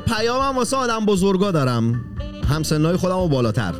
یه 0.00 0.14
پیامم 0.14 0.56
واسه 0.56 0.76
آدم 0.76 1.06
بزرگا 1.06 1.50
دارم. 1.50 2.04
همسنای 2.48 2.96
خودم 2.96 3.18
و 3.18 3.28
بالاتر. 3.28 3.74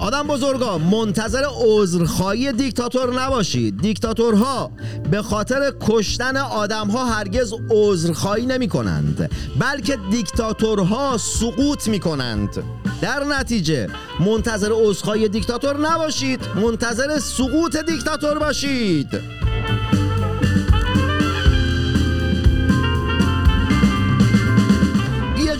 آدم 0.00 0.26
بزرگا 0.26 0.78
منتظر 0.78 1.44
عذرخواهی 1.50 2.52
دیکتاتور 2.52 3.22
نباشید 3.22 3.80
دیکتاتورها 3.82 4.70
به 5.10 5.22
خاطر 5.22 5.72
کشتن 5.80 6.36
آدمها 6.36 7.04
هرگز 7.04 7.54
عذرخواهی 7.70 8.46
نمی 8.46 8.68
کنند 8.68 9.30
بلکه 9.58 9.98
دیکتاتورها 10.10 11.18
سقوط 11.18 11.88
می 11.88 12.00
کنند 12.00 12.64
در 13.02 13.24
نتیجه 13.24 13.88
منتظر 14.20 14.72
عذرخواهی 14.72 15.28
دیکتاتور 15.28 15.76
نباشید 15.80 16.40
منتظر 16.56 17.18
سقوط 17.18 17.76
دیکتاتور 17.76 18.38
باشید. 18.38 19.41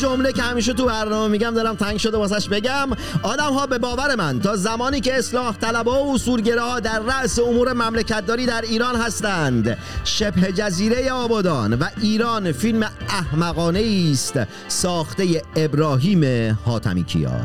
جمله 0.02 0.32
که 0.32 0.42
همیشه 0.42 0.72
تو 0.72 0.84
برنامه 0.84 1.28
میگم 1.28 1.50
دارم 1.50 1.74
تنگ 1.74 1.96
شده 1.96 2.16
واسش 2.16 2.48
بگم. 2.48 2.90
آدم 3.22 3.52
ها 3.52 3.66
به 3.66 3.78
باور 3.78 4.14
من 4.14 4.40
تا 4.40 4.56
زمانی 4.56 5.00
که 5.00 5.18
اصلاح 5.18 5.56
طلبها 5.56 6.04
و 6.04 6.14
اصولگره 6.14 6.60
ها 6.60 6.80
در 6.80 7.00
رأس 7.00 7.38
امور 7.38 7.72
مملکتداری 7.72 8.46
در 8.46 8.60
ایران 8.60 8.96
هستند. 8.96 9.78
شبه 10.04 10.52
جزیره 10.52 11.12
آبادان 11.12 11.74
و 11.74 11.84
ایران 12.00 12.52
فیلم 12.52 12.90
احمقانه 13.08 14.08
است 14.12 14.40
ساخته 14.68 15.42
ابراهیم 15.56 16.56
حاتمی 16.64 17.04
کیا 17.04 17.40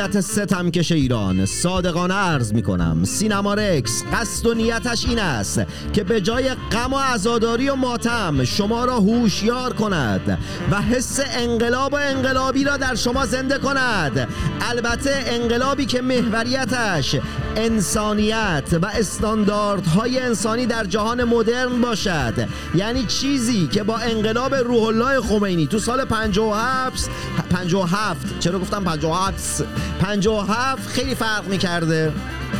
ملت 0.00 0.20
ستمکش 0.20 0.92
ایران. 0.92 1.46
صادقانه 1.46 2.14
عرض 2.14 2.52
می 2.52 2.62
کنم 2.62 3.04
سینما 3.04 3.54
رکس 3.54 4.04
قصد 4.12 4.46
و 4.46 4.54
نیتش 4.54 5.04
این 5.04 5.18
است 5.18 5.60
که 5.92 6.04
به 6.04 6.20
جای 6.20 6.54
غم 6.54 6.92
و 6.92 6.98
عزاداری 6.98 7.68
و 7.68 7.74
ماتم 7.74 8.44
شما 8.44 8.84
را 8.84 9.00
هوشیار 9.00 9.72
کند 9.72 10.38
و 10.70 10.82
حس 10.82 11.20
انقلاب 11.32 11.92
و 11.92 11.96
انقلابی 11.96 12.64
را 12.64 12.76
در 12.76 12.94
شما 12.94 13.26
زنده 13.26 13.58
کند. 13.58 14.28
البته 14.60 15.10
انقلابی 15.26 15.86
که 15.86 16.02
محوریتش 16.02 17.16
انسانیت 17.56 18.64
و 18.82 18.86
استانداردهای 18.86 20.18
انسانی 20.18 20.66
در 20.66 20.84
جهان 20.84 21.24
مدرن 21.24 21.80
باشد. 21.80 22.48
یعنی 22.74 23.04
چیزی 23.04 23.66
که 23.66 23.82
با 23.82 23.98
انقلاب 23.98 24.54
روح 24.54 24.82
الله 24.82 25.20
خمینی 25.20 25.66
تو 25.66 25.78
سال 25.78 26.04
57 26.04 27.10
57 27.50 28.38
چرا 28.40 28.58
گفتم 28.58 28.84
57 28.84 29.64
57 30.00 30.88
خیلی 30.88 31.14
فرق 31.14 31.48
می‌کرده. 31.48 32.12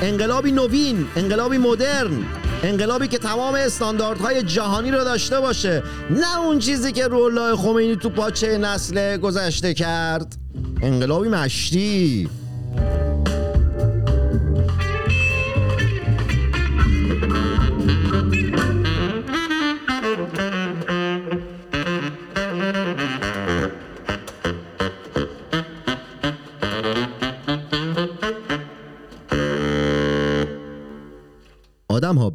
انقلابی 0.02 0.52
نوین 0.52 1.06
انقلابی 1.16 1.58
مدرن 1.58 2.24
انقلابی 2.62 3.08
که 3.08 3.18
تمام 3.18 3.54
استانداردهای 3.54 4.42
جهانی 4.42 4.90
رو 4.90 5.04
داشته 5.04 5.40
باشه. 5.40 5.82
نه 6.10 6.38
اون 6.38 6.58
چیزی 6.58 6.92
که 6.92 7.08
روح 7.08 7.24
الله 7.24 7.56
خمینی 7.56 7.96
تو 7.96 8.08
پاچه 8.08 8.58
نسل 8.58 9.16
گذشته 9.16 9.74
کرد. 9.74 10.36
انقلابی 10.82 11.28
مشتی. 11.28 12.28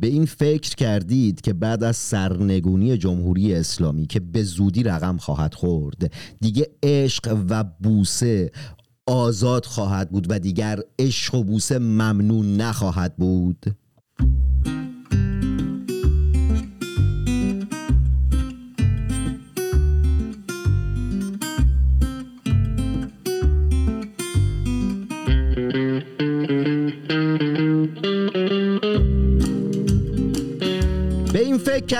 به 0.05 0.11
این 0.11 0.25
فکر 0.25 0.75
کردید 0.75 1.41
که 1.41 1.53
بعد 1.53 1.83
از 1.83 1.97
سرنگونی 1.97 2.97
جمهوری 2.97 3.53
اسلامی 3.53 4.07
که 4.07 4.19
به 4.19 4.43
زودی 4.43 4.83
رقم 4.83 5.17
خواهد 5.17 5.53
خورد 5.53 6.11
دیگه 6.41 6.67
عشق 6.83 7.45
و 7.49 7.63
بوسه 7.63 8.51
آزاد 9.07 9.65
خواهد 9.65 10.09
بود 10.09 10.27
و 10.29 10.39
دیگر 10.39 10.79
عشق 10.99 11.35
و 11.35 11.43
بوسه 11.43 11.79
ممنون 11.79 12.57
نخواهد 12.57 13.15
بود؟ 13.17 13.65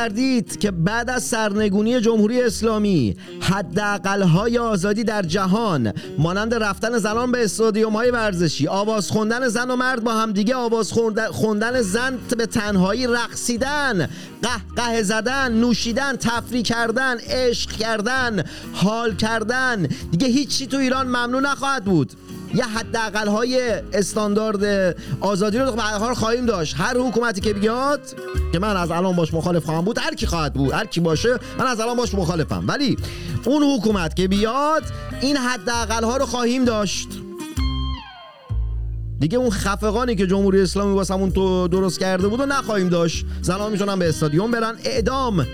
کردید 0.06 0.60
که 0.60 0.72
بعد 0.72 1.10
از 1.10 1.24
سرنگونی 1.24 2.02
جمهوری 2.02 2.42
اسلامی 2.42 3.16
حداقل‌های 3.42 4.58
آزادی 4.58 5.04
در 5.04 5.22
جهان 5.22 5.94
مانند 6.18 6.54
رفتن 6.54 6.98
زنان 6.98 7.32
به 7.32 7.44
استادیوم‌های 7.44 8.12
ورزشی 8.12 8.68
آواز 8.68 9.12
خوندن 9.12 9.48
زن 9.48 9.72
و 9.72 9.76
مرد 9.76 10.04
با 10.04 10.14
همدیگه 10.14 10.56
آواز 10.56 10.92
خوندن, 11.32 11.82
زن 11.82 12.18
به 12.38 12.46
تنهایی 12.46 13.08
رقصیدن 13.08 14.10
قهقه 14.76 15.04
زدن 15.04 15.54
نوشیدن 15.54 16.16
تفریح 16.16 16.64
کردن 16.64 17.18
عشق 17.18 17.72
کردن 17.72 18.44
حال 18.74 19.16
کردن. 19.16 19.88
دیگه 20.12 20.28
هیچی 20.28 20.68
تو 20.68 20.78
ایران 20.78 21.08
ممنوع 21.08 21.42
نخواهد 21.42 21.86
بود. 21.86 22.12
یه 22.56 22.66
حداقل 22.66 23.28
های 23.28 23.82
استاندارد 23.94 24.96
آزادی 25.20 25.58
رو 25.58 25.72
برقرار 25.72 26.14
خواهیم 26.14 26.46
داشت. 26.46 26.76
هر 26.78 26.98
حکومتی 26.98 27.42
که 27.42 27.54
بیاد 27.54 28.02
که 28.52 28.60
من 28.60 28.78
از 28.78 28.92
الان 28.92 29.16
باش 29.16 29.34
مخالف 29.34 29.66
خواهم 29.66 29.86
بود 29.86 29.98
هر 29.98 30.16
کی 30.16 30.26
خواهد 30.28 30.54
بود 30.54 30.74
هر 30.74 30.86
کی 30.86 31.00
باشه 31.00 31.40
من 31.60 31.66
از 31.66 31.80
الان 31.80 31.98
باش 31.98 32.16
مخالفم. 32.16 32.64
ولی 32.68 32.98
اون 33.46 33.64
حکومت 33.64 34.16
که 34.16 34.28
بیاد 34.28 34.84
این 35.22 35.38
حداقل 35.38 36.04
ها 36.04 36.18
رو 36.18 36.26
خواهیم 36.26 36.66
داشت. 36.66 37.08
دیگه 39.20 39.38
اون 39.38 39.50
خفقانی 39.50 40.16
که 40.16 40.28
جمهوری 40.28 40.62
اسلامی 40.62 40.94
واسمون 40.94 41.32
تو 41.32 41.68
درست 41.68 42.00
کرده 42.00 42.28
بود 42.28 42.40
و 42.40 42.46
نخواهیم 42.46 42.90
داشت. 42.90 43.26
زنان 43.42 43.72
می‌تونن 43.72 44.00
به 44.00 44.10
استادیوم 44.10 44.52
برن. 44.52 44.76
اعدام. 44.84 45.48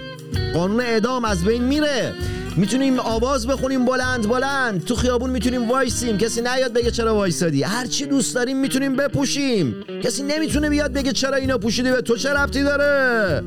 قانون 0.54 0.82
اعدام 0.82 1.26
از 1.26 1.44
بین 1.44 1.64
میره. 1.64 2.14
می‌تونیم 2.56 3.00
آواز 3.00 3.48
بخونیم 3.48 3.86
بلند 3.86 4.28
بلند. 4.28 4.86
تو 4.86 4.96
خیابون 4.96 5.30
می‌تونیم 5.30 5.70
وایسیم. 5.70 6.18
کسی 6.18 6.42
نیاد 6.42 6.74
بگه 6.74 6.92
چرا 6.92 7.16
وایسادی. 7.16 7.64
هر 7.64 7.86
چی 7.86 8.06
دوست 8.06 8.36
داریم 8.36 8.58
می‌تونیم 8.58 8.96
بپوشیم. 8.96 9.76
کسی 10.04 10.24
نمی‌تونه 10.24 10.70
بیاد 10.70 10.94
بگه 10.94 11.12
چرا 11.12 11.36
اینو 11.36 11.58
پوشیدی 11.58 11.92
به 11.92 12.02
تو 12.02 12.18
چه 12.18 12.30
ربطی 12.30 12.64
داره؟ 12.64 13.44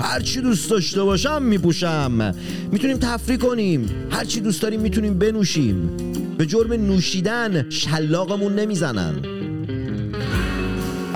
هر 0.00 0.20
چی 0.20 0.40
دوست 0.40 0.70
داشته 0.70 1.02
باشم 1.02 1.42
میپوشم. 1.42 2.34
می‌تونیم 2.72 2.98
تفریح 2.98 3.38
کنیم. 3.38 4.08
هر 4.10 4.24
چی 4.24 4.40
دوست 4.40 4.62
داریم 4.62 4.80
می‌تونیم 4.80 5.18
بنوشیم. 5.18 5.96
به 6.38 6.46
جرم 6.46 6.72
نوشیدن 6.72 7.70
شلاقمون 7.70 8.54
نمی‌زنن. 8.54 9.14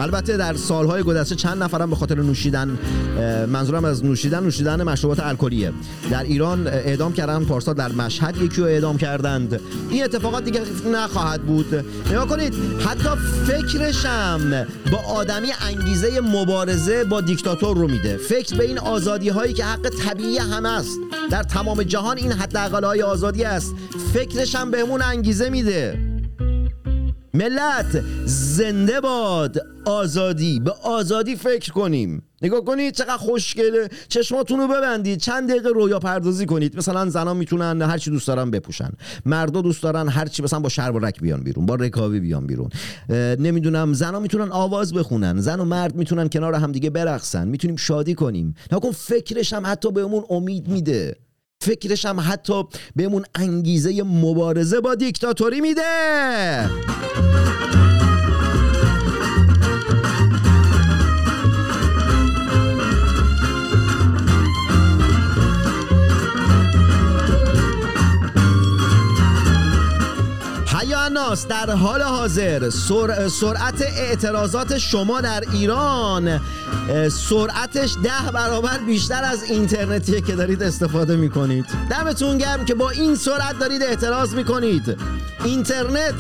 البته 0.00 0.36
در 0.36 0.54
سالهای 0.54 1.02
گذشته 1.02 1.34
چند 1.34 1.62
نفرم 1.62 1.90
به 1.90 1.96
خاطر 1.96 2.14
نوشیدن 2.14 2.78
منظورم 3.48 3.84
از 3.84 4.04
نوشیدن 4.04 4.42
نوشیدن 4.42 4.82
مشروبات 4.82 5.20
الکلیه. 5.20 5.72
در 6.10 6.22
ایران 6.22 6.66
اعدام 6.66 7.12
کردن 7.12 7.44
پارسال 7.44 7.74
در 7.74 7.92
مشهد 7.92 8.36
یکی 8.36 8.60
رو 8.60 8.66
اعدام 8.66 8.98
کردند. 8.98 9.60
این 9.90 10.04
اتفاقات 10.04 10.44
دیگه 10.44 10.60
نخواهد 10.92 11.42
بود. 11.42 11.84
نگاه 12.10 12.26
کنید 12.26 12.54
حتی 12.86 13.08
فکرشم 13.46 14.66
با 14.92 14.98
آدمی 14.98 15.48
انگیزه 15.60 16.20
مبارزه 16.20 17.04
با 17.04 17.20
دیکتاتور 17.20 17.76
رو 17.76 17.88
میده. 17.88 18.16
فکر 18.16 18.56
به 18.56 18.64
این 18.64 18.78
آزادی 18.78 19.28
هایی 19.28 19.52
که 19.52 19.64
حق 19.64 19.88
طبیعی 19.88 20.38
همه 20.38 20.68
است. 20.68 20.98
در 21.30 21.42
تمام 21.42 21.82
جهان 21.82 22.18
این 22.18 22.32
حداقل 22.32 22.84
های 22.84 23.02
آزادی 23.02 23.44
است. 23.44 23.74
فکرشم 24.14 24.70
بهمون 24.70 25.02
انگیزه 25.02 25.50
میده. 25.50 26.09
ملت 27.34 28.02
زنده 28.24 29.00
باد. 29.00 29.58
آزادی. 29.84 30.60
به 30.60 30.70
آزادی 30.82 31.36
فکر 31.36 31.72
کنیم. 31.72 32.22
نگاه 32.42 32.64
کنید 32.64 32.94
چقدر 32.94 33.16
خوشگله. 33.16 33.88
چشماتون 34.08 34.60
رو 34.60 34.68
ببندید. 34.68 35.18
چند 35.18 35.50
دقیقه 35.50 35.68
رویا 35.68 35.98
پردازی 35.98 36.46
کنید. 36.46 36.76
مثلا 36.76 37.08
زنان 37.08 37.36
می‌تونن 37.36 37.82
هر 37.82 37.98
چی 37.98 38.10
دوست 38.10 38.28
دارن 38.28 38.50
بپوشن. 38.50 38.90
مردا 39.26 39.60
دوست 39.60 39.82
دارن 39.82 40.08
هر 40.08 40.26
چی 40.26 40.42
مثلا 40.42 40.60
با 40.60 40.68
شلوارک 40.68 41.20
بیان 41.20 41.40
بیرون. 41.40 41.66
با 41.66 41.74
رکابی 41.74 42.20
بیان 42.20 42.46
بیرون. 42.46 42.70
نمی‌دونم 43.38 43.92
زنا 43.92 44.20
می‌تونن 44.20 44.52
آواز 44.52 44.94
بخونن. 44.94 45.40
زن 45.40 45.60
و 45.60 45.64
مرد 45.64 45.94
می‌تونن 45.94 46.28
کنار 46.28 46.54
همدیگه 46.54 46.90
برقصن. 46.90 47.48
می‌تونیم 47.48 47.76
شادی 47.76 48.14
کنیم. 48.14 48.54
نگاه 48.66 48.80
کن 48.80 48.90
فکرش 48.90 49.52
هم 49.52 49.62
حتی 49.66 49.92
بهمون 49.92 50.24
امید 50.30 50.68
میده. 50.68 51.16
فکرش 51.62 52.06
هم 52.06 52.20
حتی 52.20 52.62
بهمون 52.96 53.24
انگیزه 53.34 54.02
مبارزه 54.02 54.80
با 54.80 54.94
دیکتاتوری 54.94 55.60
میده. 55.60 56.70
ناصر 71.10 71.48
در 71.48 71.70
حال 71.70 72.02
حاضر. 72.02 72.70
سر... 72.70 73.28
سرعت 73.28 73.82
اعتراضات 73.82 74.78
شما 74.78 75.20
در 75.20 75.44
ایران. 75.52 76.40
سرعتش 77.10 77.96
ده 78.02 78.32
برابر 78.34 78.78
بیشتر 78.78 79.24
از 79.24 79.42
اینترنتیه 79.42 80.20
که 80.20 80.34
دارید 80.34 80.62
استفاده 80.62 81.16
می‌کنید. 81.16 81.66
دمتون 81.90 82.38
گرم 82.38 82.64
که 82.64 82.74
با 82.74 82.90
این 82.90 83.14
سرعت 83.14 83.58
دارید 83.58 83.82
اعتراض 83.82 84.34
می‌کنید. 84.34 84.96
اینترنت 85.44 86.14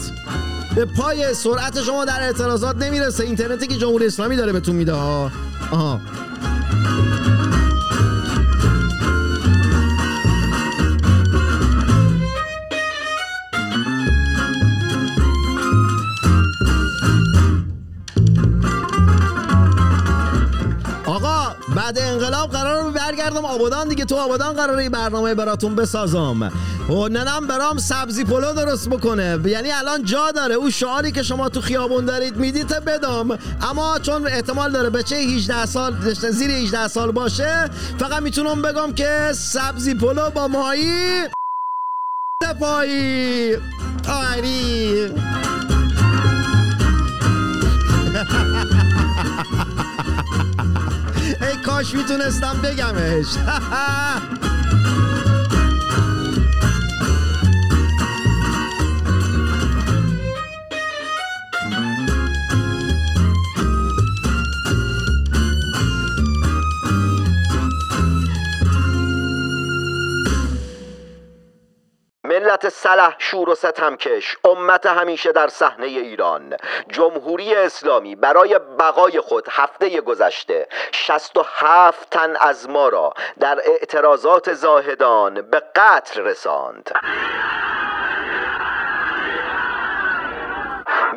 به 0.74 0.84
پای 0.84 1.34
سرعت 1.34 1.82
شما 1.82 2.04
در 2.04 2.22
اعتراضات 2.22 2.76
نمی‌رسه. 2.76 3.24
اینترنتی 3.24 3.66
که 3.66 3.76
جمهوری 3.76 4.06
اسلامی 4.06 4.36
داره 4.36 4.52
بهتون 4.52 4.74
میده. 4.74 4.92
ها 4.92 5.30
آها. 5.70 6.00
قرار 22.50 22.90
برگردم 22.90 23.44
آبادان 23.44 23.88
دیگه. 23.88 24.04
تو 24.04 24.16
آبادان 24.16 24.54
قراره 24.54 24.82
این 24.82 24.90
برنامه 24.90 25.34
براتون 25.34 25.74
بسازم. 25.74 26.52
و 26.88 27.08
ننم 27.08 27.46
برام 27.46 27.78
سبزی 27.78 28.24
پلو 28.24 28.52
درست 28.52 28.88
بکنه. 28.88 29.38
یعنی 29.46 29.70
الان 29.70 30.04
جا 30.04 30.30
داره. 30.30 30.54
او 30.54 30.70
شعاری 30.70 31.12
که 31.12 31.22
شما 31.22 31.48
تو 31.48 31.60
خیابون 31.60 32.04
دارید 32.04 32.36
می‌دید 32.36 32.68
بدم. 32.68 33.38
اما 33.70 33.98
چون 34.02 34.26
احتمال 34.26 34.72
داره 34.72 34.90
بچه 34.90 35.16
18 35.16 35.66
سال 35.66 35.94
زیر 36.30 36.50
18 36.50 36.88
سال 36.88 37.10
باشه 37.10 37.70
فقط 37.98 38.22
می‌تونم 38.22 38.62
بگم 38.62 38.92
که 38.92 39.32
سبزی 39.32 39.94
پلو 39.94 40.30
با 40.30 40.48
ماهی 40.48 41.28
پایی 42.60 43.56
آری. 44.08 45.10
ای 51.40 51.56
کاش 51.56 51.94
می‌تونستم 51.94 52.60
بگمش 52.62 53.26
ملت 72.50 72.68
سلح 72.68 73.16
شور 73.18 73.50
و 73.50 73.54
ستمکش 73.54 74.36
امت 74.44 74.86
همیشه 74.86 75.32
در 75.32 75.48
صحنه 75.48 75.86
ایران. 75.86 76.56
جمهوری 76.88 77.54
اسلامی 77.54 78.16
برای 78.16 78.58
بقای 78.58 79.20
خود 79.20 79.46
هفته 79.50 80.00
گذشته 80.00 80.68
67 80.92 82.10
تن 82.10 82.36
از 82.40 82.68
ما 82.68 82.88
را 82.88 83.14
در 83.40 83.60
اعتراضات 83.64 84.52
زاهدان 84.52 85.42
به 85.42 85.62
قتل 85.76 86.20
رساند. 86.20 86.90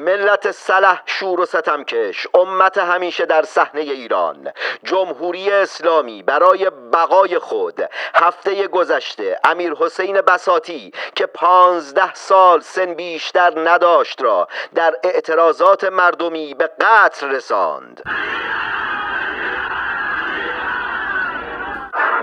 ملت 0.04 0.52
سلح 0.52 1.04
شور 1.06 1.40
و 1.40 1.46
ستمکش 1.46 2.28
امت 2.34 2.78
همیشه 2.78 3.26
در 3.26 3.44
صحنه 3.44 3.82
ایران. 3.82 4.52
جمهوری 4.84 5.52
اسلامی 5.52 6.24
برای 6.24 6.70
بقای 6.70 7.40
خود. 7.40 7.90
هفته 8.16 8.68
گذشته 8.68 9.40
امیر 9.44 9.74
حسین 9.74 10.22
بساتی 10.22 10.92
که 11.16 11.26
پانزده 11.26 12.14
سال 12.14 12.60
سن 12.60 12.94
بیشتر 12.94 13.70
نداشت 13.70 14.22
را 14.22 14.48
در 14.76 14.96
اعتراضات 15.04 15.84
مردمی 15.84 16.54
به 16.54 16.70
قتل 16.82 17.30
رساند. 17.30 18.04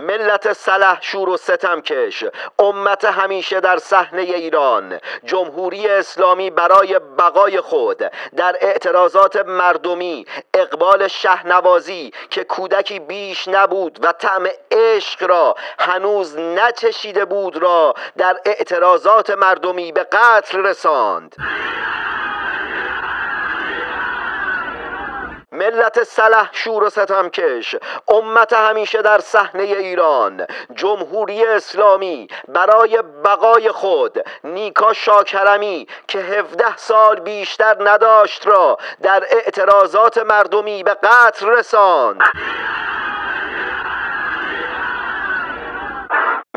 ملت 0.01 0.53
سلح 0.53 0.99
شور 1.01 1.29
و 1.29 1.37
ستمکش 1.37 2.25
امت 2.59 3.05
همیشه 3.05 3.61
در 3.61 3.79
صحنه 3.79 4.23
ایران. 4.23 5.01
جمهوری 5.25 5.89
اسلامی 5.89 6.51
برای 6.51 6.99
بقای 6.99 7.61
خود. 7.61 7.99
در 8.37 8.57
اعتراضات 8.61 9.37
مردمی 9.37 10.27
اقبال 10.55 11.09
شهنوازی 11.09 12.13
که 12.31 12.45
کودکی 12.45 12.99
بیش 12.99 13.49
نبود 13.49 13.99
و 14.03 14.13
طعم 14.13 14.47
عشق 14.71 15.23
را 15.23 15.55
هنوز 15.79 16.39
نچشیده 16.39 17.25
بود 17.25 17.57
را 17.57 17.95
در 18.17 18.41
اعتراضات 18.45 19.31
مردمی 19.31 19.93
به 19.93 20.05
قتل 20.05 20.59
رساند. 20.59 21.37
ملت 25.53 26.03
سلح 26.03 26.49
شور 26.53 26.85
و 26.85 26.91
ستمکش 26.91 27.77
امت 28.09 28.53
همیشه 28.53 29.03
در 29.03 29.19
صحنه 29.19 29.63
ایران. 29.63 30.47
جمهوری 30.75 31.47
اسلامی 31.47 32.29
برای 32.49 33.03
بقای 33.25 33.69
خود. 33.69 34.25
نیکا 34.45 34.93
شاکرمی 34.93 35.87
که 36.09 36.19
17 36.19 36.77
سال 36.77 37.21
بیشتر 37.21 37.77
نداشت 37.81 38.47
را 38.47 38.79
در 39.03 39.25
اعتراضات 39.31 40.19
مردمی 40.19 40.83
به 40.83 40.95
قتل 40.95 41.47
رساند. 41.47 42.21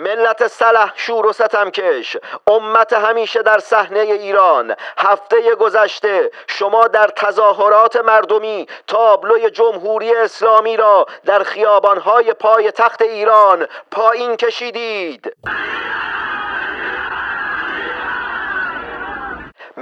ملت 0.03 0.47
سلح 0.47 0.93
شور 0.95 1.25
و 1.25 1.33
ستمکش 1.33 2.17
امت 2.47 2.93
همیشه 2.93 3.41
در 3.41 3.59
صحنه 3.59 3.99
ایران. 3.99 4.75
هفته 4.97 5.55
گذشته 5.55 6.31
شما 6.47 6.87
در 6.87 7.07
تظاهرات 7.07 7.95
مردمی 7.95 8.67
تابلوی 8.87 9.49
جمهوری 9.49 10.15
اسلامی 10.15 10.77
را 10.77 11.05
در 11.25 11.43
خیابانهای 11.43 12.33
پای 12.33 12.71
تخت 12.71 13.01
ایران 13.01 13.67
پایین 13.91 14.35
کشیدید. 14.35 15.35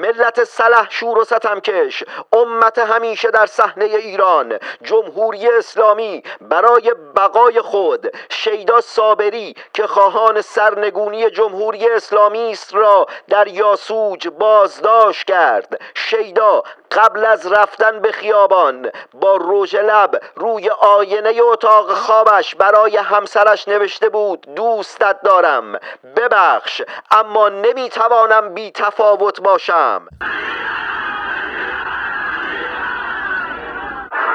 ملت 0.02 0.44
سلح 0.44 0.88
شور 0.90 1.18
و 1.20 1.24
ستمکش 1.24 2.04
امت 2.34 2.80
همیشه 2.80 3.32
در 3.32 3.46
صحنه 3.46 3.86
ایران. 3.86 4.60
جمهوری 4.84 5.48
اسلامی 5.48 6.24
برای 6.42 6.94
بقای 7.16 7.62
خود. 7.62 8.16
شیدا 8.30 8.82
صابری 8.82 9.56
که 9.74 9.88
خواهان 9.88 10.42
سرنگونی 10.42 11.30
جمهوری 11.30 11.90
اسلامی 11.90 12.52
است 12.52 12.76
را 12.76 13.08
در 13.30 13.48
یاسوج 13.48 14.28
بازداشت 14.28 15.28
کرد. 15.28 15.82
شیدا 15.94 16.64
قبل 16.92 17.26
از 17.26 17.48
رفتن 17.48 18.00
به 18.00 18.12
خیابان 18.12 18.92
با 19.14 19.40
رژ 19.42 19.76
لب 19.76 20.22
روی 20.36 20.70
آینه 20.70 21.34
اتاق 21.52 21.94
خوابش 21.94 22.56
برای 22.56 22.98
همسرش 22.98 23.68
نوشته 23.68 24.10
بود 24.10 24.56
دوستت 24.56 25.22
دارم 25.22 25.80
ببخش 26.16 26.82
اما 27.12 27.50
نمی‌توانم 27.50 28.54
بی 28.54 28.72
تفاوت 28.72 29.42
باشم. 29.42 30.08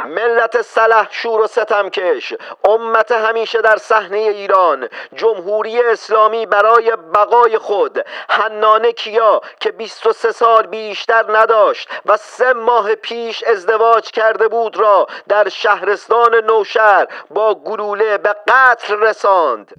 ملت 0.07 0.63
سلح 0.63 1.09
شور 1.11 1.41
و 1.41 1.47
ستمکش 1.47 2.35
امت 2.65 3.13
همیشه 3.13 3.61
در 3.61 3.77
صحنه 3.77 4.19
ایران. 4.19 4.89
جمهوری 5.15 5.81
اسلامی 5.83 6.47
برای 6.47 6.97
بقای 6.97 7.59
خود. 7.59 8.05
حنانه 8.29 8.93
کیا 8.93 9.41
که 9.61 9.73
23 9.73 10.33
سال 10.33 10.67
بیشتر 10.67 11.25
نداشت 11.29 11.89
و 12.07 12.17
سه 12.17 12.53
ماه 12.53 12.95
پیش 12.95 13.45
ازدواج 13.45 14.11
کرده 14.11 14.49
بود 14.49 14.77
را 14.77 15.07
در 15.29 15.49
شهرستان 15.49 16.35
نوشهر 16.35 17.07
با 17.31 17.55
گلوله 17.55 18.19
به 18.19 18.35
قتل 18.49 19.01
رساند. 19.01 19.73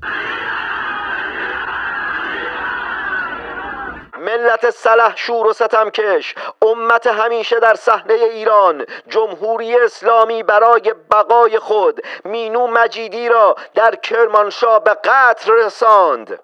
ملت 4.38 4.70
سلح 4.70 5.16
شور 5.16 5.48
و 5.48 5.54
ستمکش 5.54 6.36
امت 6.62 7.08
همیشه 7.08 7.60
در 7.60 7.76
صحنه 7.76 8.14
ایران. 8.14 8.86
جمهوری 9.08 9.76
اسلامی 9.76 10.44
برای 10.44 10.94
بقای 11.12 11.60
خود. 11.60 12.02
مینو 12.26 12.68
مجیدی 12.68 13.30
را 13.30 13.56
در 13.76 13.96
کرمانشاه 13.96 14.84
به 14.84 14.94
قتل 15.04 15.52
رساند. 15.52 16.40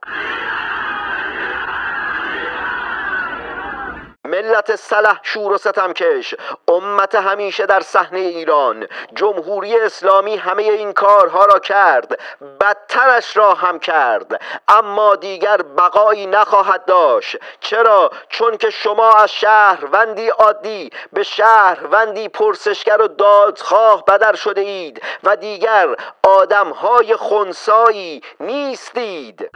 ملت 4.34 4.76
سلح 4.76 5.19
شور 5.24 5.54
و 5.54 5.58
ستمکش 5.58 6.36
امت 6.67 7.15
همیشه 7.15 7.65
در 7.65 7.80
صحنه 7.80 8.19
ایران. 8.19 8.88
جمهوری 9.15 9.80
اسلامی 9.80 10.36
همه 10.36 10.63
این 10.63 10.93
کارها 10.93 11.46
را 11.46 11.60
کرد. 11.60 12.19
بدترش 12.62 13.38
را 13.38 13.54
هم 13.54 13.80
کرد. 13.80 14.41
اما 14.67 15.15
دیگر 15.15 15.58
بقایی 15.58 16.26
نخواهد 16.26 16.86
داشت. 16.86 17.38
چرا؟ 17.60 18.12
چون 18.30 18.58
که 18.58 18.69
شما 18.69 19.12
از 19.12 19.32
شهروندی 19.32 20.28
عادی 20.28 20.89
به 21.13 21.24
شهروندی 21.24 22.30
پرسشگر 22.30 23.02
و 23.02 23.08
دادخواه 23.08 24.06
بدر 24.06 24.36
شده 24.36 24.62
اید 24.62 25.02
و 25.24 25.36
دیگر 25.36 25.96
آدمهای 26.24 27.15
خونسایی 27.15 28.22
نیستید. 28.39 29.50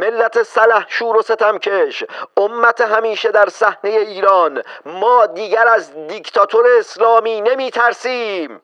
ملت 0.00 0.42
سلح 0.42 0.86
شور 0.88 1.16
و 1.16 1.22
ستمکش 1.22 2.04
امت 2.36 2.80
همیشه 2.80 3.30
در 3.30 3.48
صحنه 3.48 3.90
ایران. 3.90 4.62
ما 4.86 5.26
دیگر 5.26 5.68
از 5.68 6.06
دیکتاتور 6.08 6.66
اسلامی 6.78 7.40
نمی 7.40 7.70
ترسیم 7.70 8.60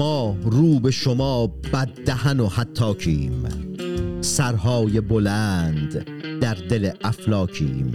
ما 0.00 0.36
رو 0.42 0.80
به 0.80 0.90
شما 0.90 1.46
بددهن 1.46 2.40
و 2.40 2.48
حتاکیم 2.48 3.44
سرهای 4.20 5.00
بلند 5.00 6.06
در 6.40 6.54
دل 6.54 6.90
افلاکیم. 7.04 7.94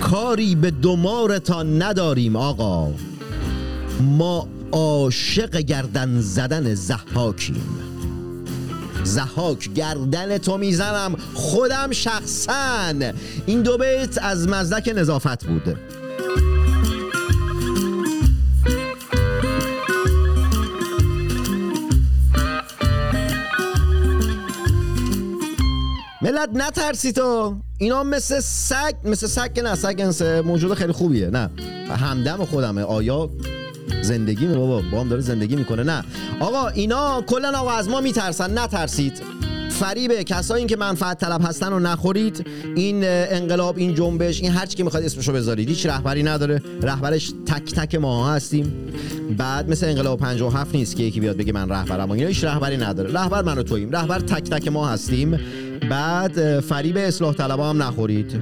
کاری 0.00 0.54
به 0.54 0.70
دمارتان 0.70 1.82
نداریم 1.82 2.36
آقا. 2.36 2.92
ما 4.00 4.48
عاشق 4.72 5.56
گردن 5.56 6.20
زدن 6.20 6.74
زحاکیم. 6.74 7.78
زحاک 9.04 9.72
گردن 9.74 10.38
تو 10.38 10.58
می‌زنم 10.58 11.16
خودم 11.34 11.92
شخصا. 11.92 12.94
این 13.46 13.62
دو 13.62 13.78
بیت 13.78 14.18
از 14.22 14.48
مزدک 14.48 14.92
نظافت 14.96 15.46
بود. 15.46 15.76
ملت 26.28 26.48
نترسی 26.54 27.12
تو 27.12 27.56
اینا 27.78 28.02
مثل 28.04 28.40
سگ 28.40 28.94
مثل 29.04 29.26
سگ 29.26 29.60
نه 29.60 29.74
سگ 29.74 29.94
انسه 29.98 30.42
موجود 30.42 30.74
خیلی 30.74 30.92
خوبیه. 30.92 31.30
نه. 31.30 31.50
همدم 31.90 32.44
خودمه. 32.44 32.82
آیا 32.82 33.30
زندگی 34.02 34.46
می 34.46 34.56
بابا 34.56 34.82
با 34.92 35.00
هم 35.00 35.08
داره 35.08 35.22
زندگی 35.22 35.56
می‌کنه. 35.56 35.82
نه. 35.82 36.04
آقا 36.40 36.68
اینا 36.68 37.22
کلا 37.22 37.58
آقا 37.58 37.70
از 37.70 37.88
ما 37.88 38.00
میترسن. 38.00 38.58
نترسید. 38.58 39.22
فریب 39.70 40.22
کسایی 40.22 40.66
که 40.66 40.76
منفعت 40.76 41.20
طلب 41.20 41.40
هستن 41.44 41.70
رو 41.70 41.78
نخورید. 41.78 42.46
این 42.76 43.00
انقلاب 43.04 43.78
این 43.78 43.94
جنبش 43.94 44.42
این 44.42 44.52
هرچی 44.52 44.76
که 44.76 44.84
می‌خواد 44.84 45.02
اسمشو 45.02 45.32
بذارید. 45.32 45.68
هیچ 45.68 45.86
رهبری 45.86 46.22
نداره. 46.22 46.62
رهبرش 46.82 47.32
تک 47.46 47.74
تک 47.74 47.94
ما 47.94 48.30
هستیم. 48.32 48.74
بعد 49.38 49.70
مثل 49.70 49.86
انقلاب 49.86 50.18
57 50.18 50.74
نیست 50.74 50.96
که 50.96 51.02
یکی 51.02 51.20
بیاد 51.20 51.36
بگه 51.36 51.52
من 51.52 51.68
رهبرم. 51.68 52.10
اینا 52.10 52.26
هیچ 52.28 52.44
رهبری 52.44 52.76
نداره. 52.76 53.12
رهبر 53.12 53.42
من 53.42 53.58
و 53.58 53.62
توییم. 53.62 53.90
رهبر 53.90 54.20
تک 54.20 54.50
تک 54.50 54.68
ما 54.68 54.88
هستیم. 54.88 55.40
بعد 55.90 56.60
فریب 56.60 56.96
اصلاح 56.96 57.34
طلبا 57.34 57.70
هم 57.70 57.82
نخورید. 57.82 58.40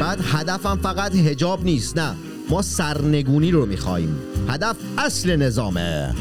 بعد 0.00 0.18
هدفم 0.24 0.78
فقط 0.82 1.14
هجاب 1.14 1.64
نیست 1.64 1.98
نه. 1.98 2.14
ما 2.50 2.62
سرنگونی 2.62 3.50
رو 3.50 3.66
می‌خوایم 3.66 4.16
هدف 4.48 4.76
اصل 4.98 5.36
نظامه. 5.36 6.14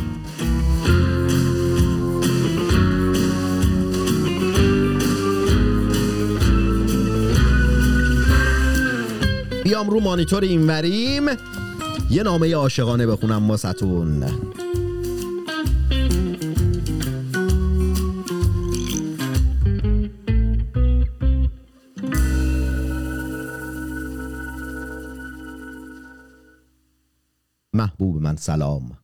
بیام 9.64 9.90
رو 9.90 10.00
مانیتور 10.00 10.44
اینوریم. 10.44 11.26
یه 12.10 12.24
نامه 12.24 12.56
عاشقانه 12.56 13.08
بخونم 13.08 13.50
واسهتون. 13.50 14.24
من 28.32 28.38
سلام. 28.38 28.98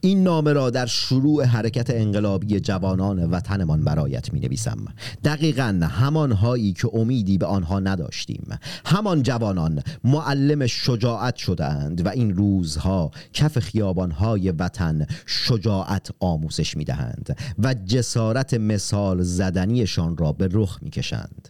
این 0.00 0.22
نامه 0.22 0.52
را 0.52 0.70
در 0.70 0.86
شروع 0.86 1.44
حرکت 1.44 1.90
انقلابی 1.90 2.60
جوانان 2.60 3.30
وطنمان 3.30 3.84
برایت 3.84 4.32
می 4.32 4.40
نویسم 4.40 4.84
دقیقا 5.24 5.80
همان 5.90 6.32
هایی 6.32 6.72
که 6.72 6.90
امیدی 6.94 7.38
به 7.38 7.46
آنها 7.46 7.80
نداشتیم. 7.80 8.58
همان 8.86 9.22
جوانان 9.22 9.82
معلم 10.04 10.66
شجاعت 10.66 11.36
شدند 11.36 12.06
و 12.06 12.08
این 12.08 12.36
روزها 12.36 13.10
کف 13.32 13.58
خیابانهای 13.58 14.50
وطن 14.50 15.06
شجاعت 15.26 16.10
آموزش 16.20 16.76
می 16.76 16.84
دهند 16.84 17.36
و 17.58 17.74
جسارت 17.74 18.54
مثال 18.54 19.22
زدنیشان 19.22 20.16
را 20.16 20.32
به 20.32 20.48
رخ 20.52 20.78
می 20.82 20.90
کشند 20.90 21.48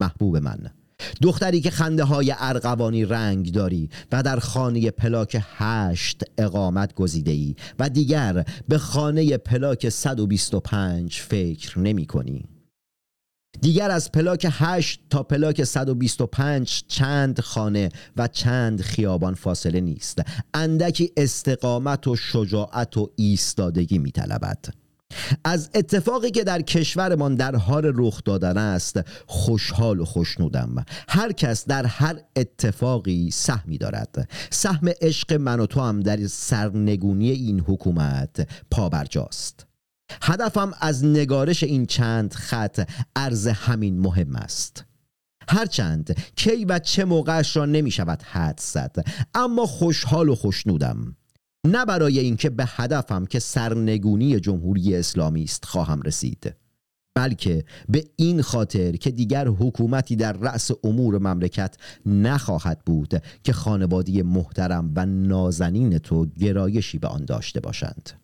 محبوب 0.00 0.36
من 0.36 0.70
دختری 1.22 1.60
که 1.60 1.70
خنده 1.70 2.04
های 2.04 2.34
ارغوانی 2.38 3.04
رنگ 3.04 3.52
داری 3.52 3.90
و 4.12 4.22
در 4.22 4.38
خانه 4.38 4.90
پلاک 4.90 5.42
هشت 5.58 6.22
اقامت 6.38 6.94
گزیده 6.94 7.30
ای 7.30 7.54
و 7.78 7.88
دیگر 7.88 8.44
به 8.68 8.78
خانه 8.78 9.36
پلاک 9.36 9.88
125 9.88 11.20
فکر 11.20 11.78
نمی 11.78 12.06
کنی. 12.06 12.44
دیگر 13.60 13.90
از 13.90 14.12
پلاک 14.12 14.46
8 14.50 15.00
تا 15.10 15.22
پلاک 15.22 15.64
125 15.64 16.84
چند 16.88 17.40
خانه 17.40 17.88
و 18.16 18.28
چند 18.28 18.82
خیابان 18.82 19.34
فاصله 19.34 19.80
نیست 19.80 20.18
اندکی 20.54 21.12
استقامت 21.16 22.06
و 22.06 22.16
شجاعت 22.16 22.96
و 22.96 23.10
ایستادگی 23.16 23.98
می 23.98 24.10
طلبد. 24.10 24.79
از 25.44 25.70
اتفاقی 25.74 26.30
که 26.30 26.44
در 26.44 26.62
کشورمان 26.62 27.34
در 27.34 27.56
حال 27.56 27.92
رخ 27.94 28.24
دادن 28.24 28.58
است 28.58 29.00
خوشحال 29.26 30.00
و 30.00 30.04
خوشنودم. 30.04 30.84
هر 31.08 31.32
کس 31.32 31.66
در 31.66 31.86
هر 31.86 32.20
اتفاقی 32.36 33.30
سهمی 33.30 33.78
دارد. 33.78 34.28
سهم 34.50 34.88
عشق 35.00 35.32
من 35.32 35.60
و 35.60 35.66
تو 35.66 35.80
هم 35.80 36.00
در 36.00 36.26
سرنگونی 36.26 37.30
این 37.30 37.60
حکومت 37.60 38.48
پابرجاست. 38.70 39.66
هدفم 40.22 40.72
از 40.80 41.04
نگارش 41.04 41.62
این 41.62 41.86
چند 41.86 42.34
خط 42.34 42.90
عرض 43.16 43.46
همین 43.46 44.00
مهم 44.00 44.36
است. 44.36 44.84
هرچند 45.48 46.16
کی 46.36 46.64
و 46.64 46.78
چه 46.78 47.04
موقعش 47.04 47.56
را 47.56 47.66
نمی 47.66 47.90
شود 47.90 48.22
حد 48.22 48.60
زد 48.62 49.04
اما 49.34 49.66
خوشحال 49.66 50.28
و 50.28 50.34
خوشنودم. 50.34 51.16
نه 51.66 51.84
برای 51.84 52.18
اینکه 52.18 52.50
به 52.50 52.64
هدفم 52.66 53.26
که 53.26 53.38
سرنگونی 53.38 54.40
جمهوری 54.40 54.96
اسلامی 54.96 55.44
است 55.44 55.64
خواهم 55.64 56.02
رسید 56.02 56.54
بلکه 57.14 57.64
به 57.88 58.04
این 58.16 58.42
خاطر 58.42 58.92
که 58.92 59.10
دیگر 59.10 59.48
حکومتی 59.48 60.16
در 60.16 60.32
رأس 60.32 60.70
امور 60.84 61.18
مملکت 61.18 61.76
نخواهد 62.06 62.82
بود 62.86 63.22
که 63.44 63.52
خانوادی 63.52 64.22
محترم 64.22 64.92
و 64.96 65.06
نازنین 65.06 65.98
تو 65.98 66.26
گرایشی 66.26 66.98
به 66.98 67.08
آن 67.08 67.24
داشته 67.24 67.60
باشند. 67.60 68.19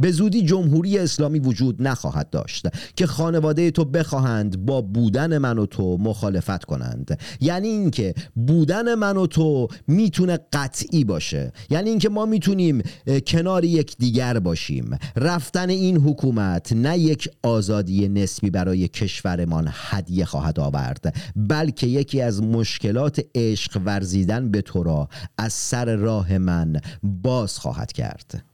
به 0.00 0.10
زودی 0.10 0.42
جمهوری 0.42 0.98
اسلامی 0.98 1.38
وجود 1.38 1.82
نخواهد 1.82 2.30
داشت 2.30 2.66
که 2.96 3.06
خانواده 3.06 3.70
تو 3.70 3.84
بخواهند 3.84 4.66
با 4.66 4.80
بودن 4.80 5.38
من 5.38 5.58
و 5.58 5.66
تو 5.66 5.98
مخالفت 5.98 6.64
کنند. 6.64 7.18
یعنی 7.40 7.68
اینکه 7.68 8.14
بودن 8.46 8.94
من 8.94 9.16
و 9.16 9.26
تو 9.26 9.68
می‌تونه 9.88 10.38
قطعی 10.52 11.04
باشه. 11.04 11.52
یعنی 11.70 11.90
اینکه 11.90 12.08
ما 12.08 12.26
می‌تونیم 12.26 12.82
کنار 13.26 13.64
یک 13.64 13.96
دیگر 13.98 14.38
باشیم. 14.38 14.98
رفتن 15.16 15.70
این 15.70 15.96
حکومت 15.96 16.72
نه 16.72 16.98
یک 16.98 17.28
آزادی 17.42 18.08
نسبی 18.08 18.50
برای 18.50 18.88
کشورمان 18.88 19.68
هدیه 19.72 20.24
خواهد 20.24 20.60
آورد 20.60 21.14
بلکه 21.36 21.86
یکی 21.86 22.20
از 22.20 22.42
مشکلات 22.42 23.20
عشق 23.34 23.80
ورزیدن 23.84 24.50
به 24.50 24.62
تو 24.62 24.82
را 24.82 25.08
از 25.38 25.52
سر 25.52 25.96
راه 25.96 26.38
من 26.38 26.80
باز 27.02 27.58
خواهد 27.58 27.92
کرد. 27.92 28.53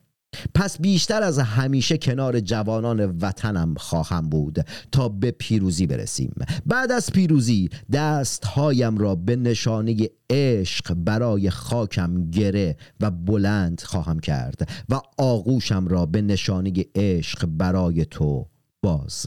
پس 0.55 0.81
بیشتر 0.81 1.23
از 1.23 1.39
همیشه 1.39 1.99
کنار 1.99 2.41
جوانان 2.41 3.01
وطنم 3.21 3.75
خواهم 3.75 4.29
بود 4.29 4.67
تا 4.93 5.09
به 5.09 5.31
پیروزی 5.31 5.87
برسیم. 5.87 6.35
بعد 6.67 6.93
از 6.93 7.11
پیروزی 7.13 7.69
دستهایم 7.93 8.99
را 8.99 9.15
به 9.15 9.37
نشانه 9.37 9.97
عشق 10.31 10.95
برای 10.95 11.51
خاکم 11.51 12.31
گره 12.31 12.77
و 13.01 13.11
بلند 13.11 13.81
خواهم 13.81 14.19
کرد 14.19 14.71
و 14.89 15.01
آغوشم 15.19 15.89
را 15.89 16.07
به 16.07 16.23
نشانه 16.23 16.73
عشق 16.95 17.47
برای 17.47 18.05
تو 18.05 18.47
باز 18.83 19.27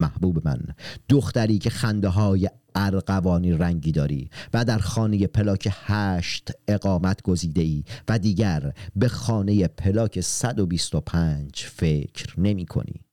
محبوب 0.00 0.48
من. 0.48 0.60
دختری 1.08 1.58
که 1.58 1.70
خنده 1.70 2.08
های 2.08 2.48
ارغوانی 2.74 3.52
رنگی 3.52 3.92
داری 3.92 4.30
و 4.54 4.64
در 4.64 4.78
خانه 4.78 5.26
پلاک 5.26 5.68
هشت 5.72 6.50
اقامت 6.68 7.22
گزیده 7.22 7.62
ای 7.62 7.84
و 8.08 8.18
دیگر 8.18 8.72
به 8.96 9.08
خانه 9.08 9.68
پلاک 9.68 10.20
125 10.20 11.62
فکر 11.62 12.40
نمی 12.40 12.66
کنی 12.66 13.05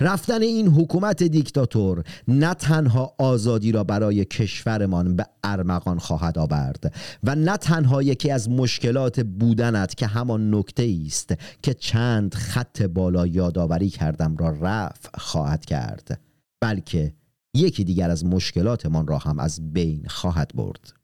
رفتن 0.00 0.42
این 0.42 0.68
حکومت 0.68 1.22
دیکتاتور 1.22 2.04
نه 2.28 2.54
تنها 2.54 3.14
آزادی 3.18 3.72
را 3.72 3.84
برای 3.84 4.24
کشورمان 4.24 5.16
به 5.16 5.26
ارمغان 5.44 5.98
خواهد 5.98 6.38
آورد 6.38 6.94
و 7.24 7.34
نه 7.34 7.56
تنها 7.56 8.02
یکی 8.02 8.30
از 8.30 8.50
مشکلات 8.50 9.20
بودنت 9.20 9.94
که 9.94 10.06
همان 10.06 10.54
نکته 10.54 10.98
است 11.06 11.34
که 11.62 11.74
چند 11.74 12.34
خط 12.34 12.82
بالا 12.82 13.26
یادآوری 13.26 13.90
کردم 13.90 14.36
را 14.36 14.56
رفع 14.60 15.18
خواهد 15.18 15.64
کرد 15.64 16.20
بلکه 16.60 17.14
یکی 17.54 17.84
دیگر 17.84 18.10
از 18.10 18.24
مشکلاتمان 18.24 19.06
را 19.06 19.18
هم 19.18 19.38
از 19.38 19.72
بین 19.72 20.04
خواهد 20.08 20.50
برد. 20.54 20.97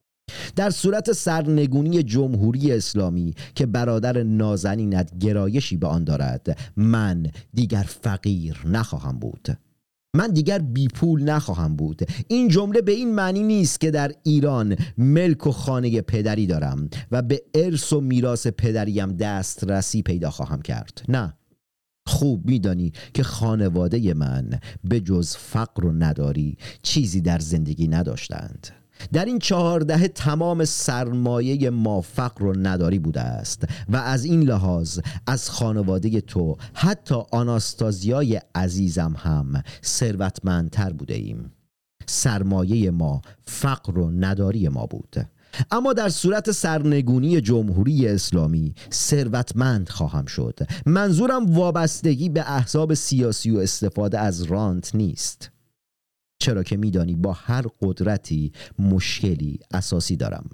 در 0.56 0.70
صورت 0.70 1.12
سرنگونی 1.12 2.02
جمهوری 2.02 2.72
اسلامی 2.72 3.34
که 3.54 3.66
برادر 3.66 4.22
نازنینت 4.22 5.18
گرایشی 5.18 5.76
به 5.76 5.86
آن 5.86 6.04
دارد 6.04 6.58
من 6.76 7.26
دیگر 7.54 7.84
فقیر 8.02 8.60
نخواهم 8.66 9.18
بود. 9.18 9.48
من 10.16 10.28
دیگر 10.28 10.58
بی 10.58 10.88
پول 10.88 11.22
نخواهم 11.22 11.76
بود. 11.76 12.02
این 12.28 12.48
جمله 12.48 12.80
به 12.80 12.92
این 12.92 13.14
معنی 13.14 13.42
نیست 13.42 13.80
که 13.80 13.90
در 13.90 14.12
ایران 14.22 14.76
ملک 14.98 15.46
و 15.46 15.52
خانه 15.52 16.00
پدری 16.00 16.46
دارم 16.46 16.88
و 17.10 17.22
به 17.22 17.42
ارث 17.54 17.92
و 17.92 18.00
میراث 18.00 18.46
پدریم 18.46 19.12
دسترسی 19.12 20.02
پیدا 20.02 20.30
خواهم 20.30 20.62
کرد. 20.62 21.02
نه. 21.08 21.34
خوب 22.06 22.46
میدانی 22.46 22.92
که 23.14 23.22
خانواده 23.22 24.14
من 24.14 24.50
به 24.84 25.00
جز 25.00 25.36
فقر 25.36 25.86
و 25.86 25.92
نداری 25.92 26.56
چیزی 26.82 27.20
در 27.20 27.38
زندگی 27.38 27.88
نداشتند. 27.88 28.83
در 29.12 29.24
این 29.24 29.38
چهارده 29.38 30.08
تمام 30.08 30.64
سرمایه 30.64 31.70
ما 31.70 32.00
فقر 32.00 32.44
و 32.44 32.58
نداری 32.58 32.98
بوده 32.98 33.20
است 33.20 33.64
و 33.88 33.96
از 33.96 34.24
این 34.24 34.42
لحاظ 34.42 35.00
از 35.26 35.50
خانواده 35.50 36.20
تو 36.20 36.56
حتی 36.74 37.22
آناستازیای 37.32 38.40
عزیزم 38.54 39.14
هم 39.18 39.62
ثروتمندتر 39.84 40.92
بوده 40.92 41.14
ایم. 41.14 41.52
سرمایه 42.06 42.90
ما 42.90 43.20
فقر 43.44 43.98
و 43.98 44.10
نداری 44.10 44.68
ما 44.68 44.86
بود. 44.86 45.16
اما 45.70 45.92
در 45.92 46.08
صورت 46.08 46.50
سرنگونی 46.50 47.40
جمهوری 47.40 48.08
اسلامی 48.08 48.74
ثروتمند 48.92 49.88
خواهم 49.88 50.26
شد. 50.26 50.58
منظورم 50.86 51.54
وابستگی 51.54 52.28
به 52.28 52.52
احزاب 52.52 52.94
سیاسی 52.94 53.50
و 53.50 53.58
استفاده 53.58 54.18
از 54.18 54.42
رانت 54.42 54.94
نیست. 54.94 55.50
چرا 56.38 56.62
که 56.62 56.76
میدانی 56.76 57.14
با 57.14 57.32
هر 57.32 57.64
قدرتی 57.82 58.52
مشکلی 58.78 59.58
اساسی 59.74 60.16
دارم. 60.16 60.50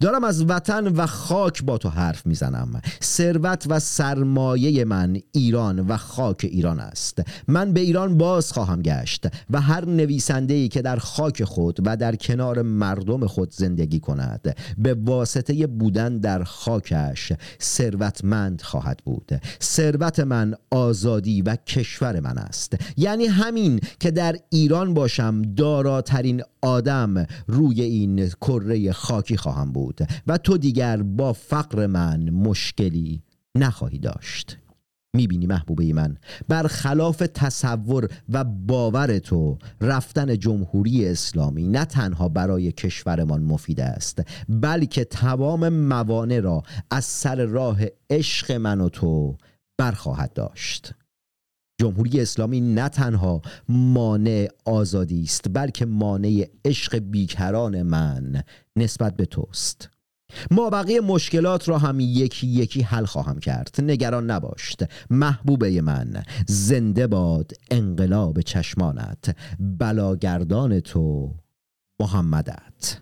دارم 0.00 0.24
از 0.24 0.44
وطن 0.48 0.86
و 0.86 1.06
خاک 1.06 1.62
با 1.64 1.78
تو 1.78 1.88
حرف 1.88 2.26
می‌زنم. 2.26 2.80
ثروت 3.02 3.66
و 3.68 3.80
سرمایه 3.80 4.84
من 4.84 5.16
ایران 5.32 5.80
و 5.80 5.96
خاک 5.96 6.46
ایران 6.50 6.80
است. 6.80 7.22
من 7.48 7.72
به 7.72 7.80
ایران 7.80 8.18
باز 8.18 8.52
خواهم 8.52 8.82
گشت 8.82 9.26
و 9.50 9.60
هر 9.60 9.84
نویسنده 9.84 10.54
ای 10.54 10.68
که 10.68 10.82
در 10.82 10.96
خاک 10.96 11.44
خود 11.44 11.80
و 11.84 11.96
در 11.96 12.16
کنار 12.16 12.62
مردم 12.62 13.26
خود 13.26 13.52
زندگی 13.52 14.00
کند 14.00 14.56
به 14.78 14.94
واسطه 14.94 15.66
بودن 15.66 16.18
در 16.18 16.44
خاکش 16.44 17.32
ثروتمند 17.62 18.62
خواهد 18.62 19.00
بود. 19.04 19.40
ثروت 19.62 20.20
من 20.20 20.54
آزادی 20.70 21.42
و 21.42 21.56
کشور 21.56 22.20
من 22.20 22.38
است. 22.38 22.76
یعنی 22.96 23.26
همین 23.26 23.80
که 24.00 24.10
در 24.10 24.36
ایران 24.50 24.94
باشم 24.94 25.42
داراترین 25.42 26.42
آدم 26.62 27.26
روی 27.46 27.82
این 27.82 28.28
کره 28.28 28.92
خاکی 28.92 29.36
خواهم 29.36 29.72
و 30.26 30.38
تو 30.38 30.58
دیگر 30.58 31.02
با 31.02 31.32
فقر 31.32 31.86
من 31.86 32.30
مشکلی 32.30 33.22
نخواهی 33.56 33.98
داشت. 33.98 34.58
می‌بینی 35.16 35.46
محبوبه 35.46 35.92
من 35.92 36.16
برخلاف 36.48 37.18
تصور 37.34 38.08
و 38.28 38.44
باور 38.44 39.18
تو 39.18 39.58
رفتن 39.80 40.38
جمهوری 40.38 41.08
اسلامی 41.08 41.68
نه 41.68 41.84
تنها 41.84 42.28
برای 42.28 42.72
کشورمان 42.72 43.42
مفید 43.42 43.80
است 43.80 44.22
بلکه 44.48 45.04
تمام 45.04 45.68
موانع 45.68 46.40
را 46.40 46.62
از 46.90 47.04
سر 47.04 47.44
راه 47.44 47.80
عشق 48.10 48.52
من 48.52 48.80
و 48.80 48.88
تو 48.88 49.36
برخواهد 49.78 50.32
داشت. 50.32 50.94
جمهوری 51.80 52.20
اسلامی 52.20 52.60
نه 52.60 52.88
تنها 52.88 53.42
مانع 53.68 54.48
آزادی 54.64 55.22
است 55.22 55.44
بلکه 55.52 55.86
مانع 55.86 56.46
عشق 56.64 56.98
بیکران 56.98 57.82
من 57.82 58.42
نسبت 58.76 59.16
به 59.16 59.24
توست. 59.24 59.88
ما 60.50 60.70
بقیه 60.70 61.00
مشکلات 61.00 61.68
را 61.68 61.78
هم 61.78 62.00
یکی 62.00 62.46
یکی 62.46 62.82
حل 62.82 63.04
خواهم 63.04 63.38
کرد. 63.38 63.74
نگران 63.78 64.30
نباشت. 64.30 64.84
محبوبه 65.10 65.80
من. 65.80 66.22
زنده 66.48 67.06
باد 67.06 67.52
انقلاب 67.70 68.40
چشمانت. 68.40 69.36
بلاگردان 69.58 70.80
تو 70.80 71.34
محمدت. 72.00 73.00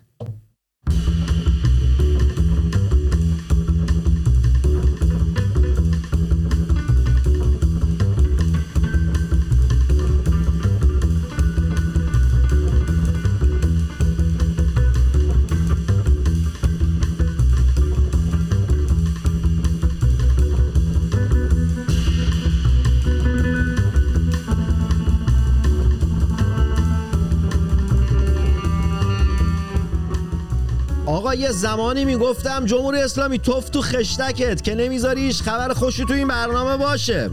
آقا 31.25 31.35
یه 31.35 31.51
زمانی 31.51 32.05
می‌گفتم 32.05 32.65
جمهوری 32.65 33.01
اسلامی 33.01 33.39
توف 33.39 33.69
تو 33.69 33.81
خشتکت 33.81 34.61
که 34.61 34.75
نمی‌ذاری 34.75 35.21
هیچ 35.21 35.41
خبر 35.41 35.73
خوشی 35.73 36.05
تو 36.05 36.13
این 36.13 36.27
برنامه 36.27 36.77
باشه. 36.77 37.29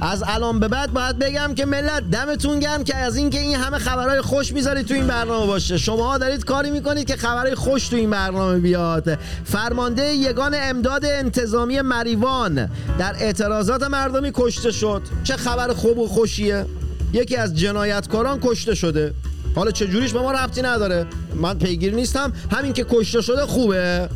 از 0.00 0.24
الان 0.26 0.60
به 0.60 0.68
بعد 0.68 0.92
باید 0.92 1.18
بگم 1.18 1.54
که 1.54 1.66
ملت 1.66 2.10
دمتون 2.10 2.58
گرم 2.58 2.84
که 2.84 2.96
از 2.96 3.16
اینکه 3.16 3.40
این 3.40 3.56
همه 3.56 3.78
خبرهای 3.78 4.20
خوش 4.20 4.52
می‌ذارید 4.52 4.86
تو 4.86 4.94
این 4.94 5.06
برنامه 5.06 5.46
باشه. 5.46 5.78
شما 5.78 6.18
دارید 6.18 6.44
کاری 6.44 6.70
می‌کنید 6.70 7.06
که 7.06 7.16
خبرهای 7.16 7.54
خوش 7.54 7.88
تو 7.88 7.96
این 7.96 8.10
برنامه 8.10 8.58
بیاد. 8.58 9.18
فرمانده 9.44 10.14
یگان 10.14 10.54
امداد 10.58 11.04
انتظامی 11.04 11.80
مریوان 11.80 12.70
در 12.98 13.14
اعتراضات 13.20 13.82
مردمی 13.82 14.30
کشته 14.34 14.70
شد. 14.70 15.02
چه 15.24 15.36
خبر 15.36 15.72
خوب 15.72 15.98
و 15.98 16.08
خوشیه؟ 16.08 16.66
یکی 17.12 17.36
از 17.36 17.54
جنایتکاران 17.54 18.40
کشته 18.42 18.74
شده. 18.74 19.14
حالا 19.56 19.70
چه 19.70 19.86
جوریش 19.86 20.12
به 20.12 20.20
ما 20.20 20.32
ربطی 20.32 20.62
نداره. 20.62 21.06
من 21.34 21.58
پیگیر 21.58 21.94
نیستم. 21.94 22.32
همین 22.50 22.72
که 22.72 22.86
کشته 22.90 23.20
شده 23.20 23.46
خوبه. 23.46 24.08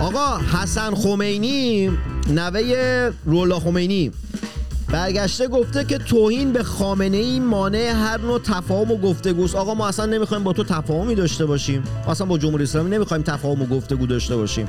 آقا 0.00 0.38
حسن 0.38 0.94
خمینی 0.94 1.90
نوه 2.30 3.10
رولا 3.24 3.60
خمینی. 3.60 4.10
برگشته 4.88 5.48
گفته 5.48 5.84
که 5.84 5.98
توهین 5.98 6.52
به 6.52 6.62
خامنه 6.62 7.16
ای 7.16 7.40
مانع 7.40 7.92
هر 7.92 8.20
نوع 8.20 8.38
تفاهم 8.38 8.90
و 8.90 8.96
گفتگوست. 8.96 9.54
آقا 9.54 9.74
ما 9.74 9.88
اصلا 9.88 10.06
نمی‌خوایم 10.06 10.44
با 10.44 10.52
تو 10.52 10.64
تفاهمی 10.64 11.14
داشته 11.14 11.46
باشیم. 11.46 11.82
اصلا 12.08 12.26
با 12.26 12.38
جمهوری 12.38 12.64
اسلامی 12.64 12.90
نمی‌خوایم 12.90 13.22
تفاهم 13.22 13.62
و 13.62 13.66
گفتگو 13.66 14.06
داشته 14.06 14.36
باشیم. 14.36 14.66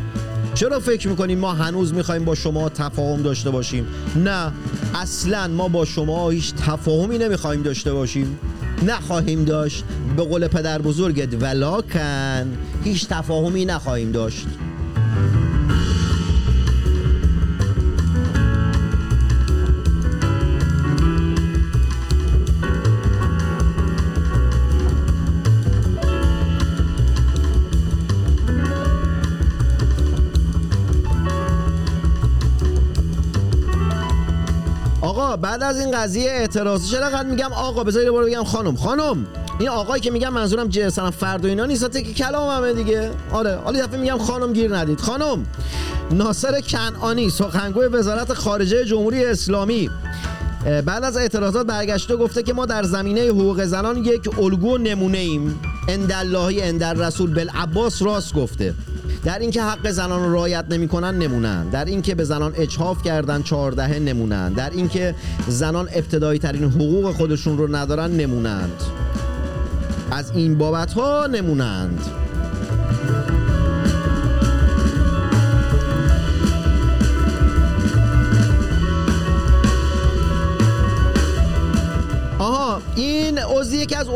چرا 0.54 0.80
فکر 0.80 1.08
می‌کنیم 1.08 1.40
ما 1.40 1.54
هنوز 1.54 1.94
می‌خوایم 1.94 2.26
با 2.26 2.36
شما 2.36 2.70
تفاهم 2.70 3.22
داشته 3.22 3.50
باشیم؟ 3.50 3.88
نه 4.16 4.52
اصلا 4.96 5.48
ما 5.48 5.68
با 5.68 5.86
شما 5.86 6.30
هیچ 6.30 6.54
تفاهمی 6.54 7.18
نمی‌خوایم 7.18 7.62
داشته 7.62 7.94
باشیم. 7.94 8.40
نخواهیم 8.88 9.46
داشت 9.46 9.84
به 10.18 10.24
قول 10.24 10.48
پدر 10.48 10.82
بزرگت 10.82 11.44
ولاکن. 11.44 12.58
هیچ 12.84 13.08
تفاهمی 13.08 13.66
نخواهیم 13.66 14.12
داشت. 14.12 14.48
آقا 35.10 35.36
بعد 35.36 35.64
از 35.64 35.80
این 35.80 35.92
قضیه 35.92 36.32
اعتراض 36.32 36.92
چرا 36.92 37.10
قد 37.10 37.26
میگم 37.26 37.54
آقا؟ 37.54 37.84
بذاری 37.84 38.10
برو 38.10 38.26
بگم 38.26 38.44
خانم. 38.44 38.76
خانم 38.76 39.28
این 39.60 39.70
آقایی 39.70 40.02
که 40.02 40.12
میگم 40.12 40.34
منظورم 40.34 40.68
جسم 40.68 41.10
فرد 41.10 41.46
و 41.46 41.48
اینا 41.48 41.66
نیست 41.66 41.92
که 41.92 42.14
کلاممه 42.14 42.74
دیگه. 42.74 43.12
آره 43.32 43.56
حالا 43.56 43.80
دفعه 43.86 44.00
میگم 44.00 44.18
خانم 44.18 44.54
گیر 44.54 44.78
ندید. 44.78 45.00
خانم 45.00 45.46
ناصر 46.12 46.62
کنعانی 46.62 47.30
سخنگوی 47.30 47.88
وزارت 47.88 48.34
خارجه 48.34 48.86
جمهوری 48.86 49.26
اسلامی. 49.26 49.90
بعد 50.86 51.04
از 51.04 51.18
اعتراضات 51.18 51.66
برگشته 51.68 52.16
گفته 52.16 52.44
که 52.44 52.54
ما 52.54 52.66
در 52.66 52.84
زمینه 52.84 53.22
حقوق 53.22 53.64
زنان 53.64 53.98
یک 53.98 54.40
الگو 54.40 54.78
نمونه 54.78 55.18
ایم 55.18 55.60
انداللهی 55.88 56.62
اندر 56.62 56.94
رسول 56.94 57.34
بالعباس 57.34 58.02
راست 58.02 58.34
گفته. 58.34 58.74
در 59.24 59.40
اینکه 59.40 59.64
حق 59.64 59.90
زنان 59.92 60.24
رو 60.24 60.34
رعایت 60.34 60.66
نمی‌کنن 60.70 61.18
نمونن. 61.18 61.70
در 61.70 61.86
اینکه 61.86 62.16
به 62.16 62.24
زنان 62.24 62.54
اجحاف 62.56 63.04
کردن 63.04 63.42
چهاردهه 63.42 64.00
نمونن. 64.00 64.54
در 64.54 64.70
اینکه 64.70 65.16
زنان 65.48 65.90
ابتدایی 65.94 66.40
ترین 66.40 66.64
حقوق 66.64 67.12
خودشون 67.12 67.58
رو 67.58 67.76
ندارن 67.76 68.12
نمونند. 68.12 68.84
از 70.12 70.32
این 70.32 70.58
بابت 70.58 70.94
ها 70.94 71.28
نمونند. 71.28 72.02
این 82.96 83.38
عضو 83.38 83.76
یکی 83.76 83.96
از 83.96 84.08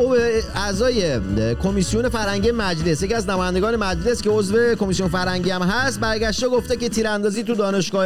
اعضای 0.56 1.20
کمیسیون 1.56 2.10
فرهنگی 2.10 2.52
مجلس 2.52 3.04
یکی 3.04 3.14
از 3.14 3.30
نمایندگان 3.30 3.76
مجلس 3.76 4.22
که 4.22 4.30
عضو 4.30 4.76
کمیسیون 4.76 5.10
فرهنگی 5.10 5.50
هم 5.50 5.62
هست 5.62 6.00
برگشته 6.00 6.48
گفته 6.48 6.76
که 6.76 6.90
تیراندازی 6.90 7.44
تو 7.44 7.56
دانشگاه 7.56 8.06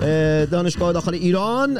اه، 0.00 0.46
دانشگاه 0.46 0.92
داخل 0.92 1.14
ایران 1.14 1.74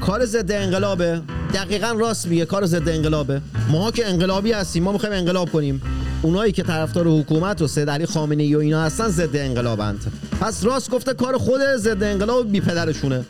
کار 0.00 0.24
ضد 0.24 0.52
انقلابه. 0.52 1.20
دقیقا 1.54 1.90
راست 1.98 2.26
میگه 2.26 2.44
کار 2.44 2.66
ضد 2.66 2.88
انقلابه. 2.88 3.40
ما 3.70 3.90
که 3.90 4.08
انقلابی 4.08 4.52
هستیم 4.52 4.82
ما 4.82 4.92
می‌خوایم 4.92 5.14
انقلاب 5.14 5.50
کنیم. 5.50 5.82
اونایی 6.22 6.52
که 6.52 6.62
طرفدار 6.62 7.06
حکومت 7.06 7.62
و 7.62 7.66
سید 7.68 7.90
علی 7.90 8.06
خامنه 8.06 8.42
ای 8.42 8.54
و 8.54 8.58
اینا 8.58 8.82
هستن 8.82 9.08
ضد 9.08 9.36
انقلابند. 9.36 10.12
پس 10.40 10.64
راست 10.64 10.90
گفته 10.90 11.14
کار 11.14 11.38
خود 11.38 11.60
ضد 11.76 12.02
انقلاب 12.02 12.52
بی 12.52 12.60
پدرشونه 12.60 13.24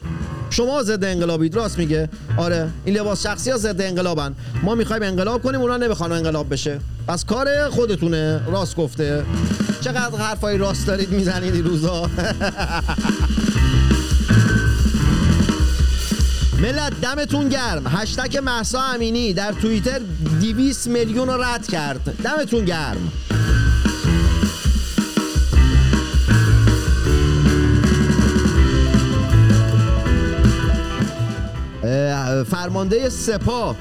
شما 0.53 0.82
ضد 0.82 1.05
انقلابید 1.05 1.55
راست 1.55 1.78
میگه؟ 1.78 2.09
آره 2.36 2.70
این 2.84 2.96
لباس 2.96 3.22
شخصی 3.22 3.50
ها 3.50 3.57
ضد 3.57 3.80
انقلابن. 3.80 4.34
ما 4.62 4.74
می‌خوایم 4.74 5.03
انقلاب 5.03 5.42
کنیم 5.42 5.61
اونا 5.61 5.76
نمی‌خوان 5.76 6.12
انقلاب 6.12 6.53
بشه. 6.53 6.80
پس 7.09 7.24
کار 7.24 7.68
خودتونه 7.70 8.40
راست 8.46 8.76
گفته. 8.76 9.24
چقدر 9.80 10.18
حرفای 10.18 10.59
راست 10.59 10.86
دارید 10.86 11.11
می‌زنید 11.11 11.55
این 11.55 11.64
روزا؟ 11.64 12.03
ملت 16.62 17.00
دمتون 17.00 17.48
گرم. 17.48 17.82
هشتک 17.86 18.36
محسا 18.36 18.80
امینی 18.80 19.32
در 19.32 19.53
توییتر 19.53 20.00
200 20.40 20.86
میلیون 20.86 21.28
رد 21.28 21.66
کرد. 21.66 22.14
دمتون 22.24 22.64
گرم. 22.64 23.12
فرمانده 32.47 33.09
سپاه. 33.09 33.76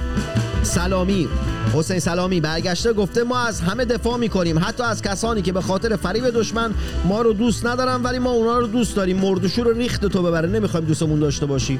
سلامی. 0.64 1.28
حسین 1.74 1.99
سلامی 1.99 2.41
برگشته 2.41 2.93
گفته 2.93 3.24
ما 3.24 3.39
از 3.39 3.62
همه 3.62 3.86
دفاع 3.86 4.18
می‌کنیم. 4.18 4.60
حتی 4.60 4.84
از 4.84 5.02
کسانی 5.02 5.41
که 5.41 5.52
به 5.52 5.62
خاطر 5.62 5.95
فریب 5.95 6.30
دشمن 6.30 6.74
ما 7.06 7.22
رو 7.22 7.34
دوست 7.34 7.66
ندارن 7.66 8.04
ولی 8.04 8.20
ما 8.20 8.32
اونا 8.32 8.60
رو 8.60 8.68
دوست 8.68 8.95
داریم. 8.95 9.18
مردشور 9.18 9.66
رو 9.66 9.74
ریخت 9.74 10.06
تو 10.06 10.24
ببره. 10.24 10.49
نمی‌خوایم 10.49 10.86
دوستمون 10.86 11.20
داشته 11.20 11.45
باشی. 11.45 11.80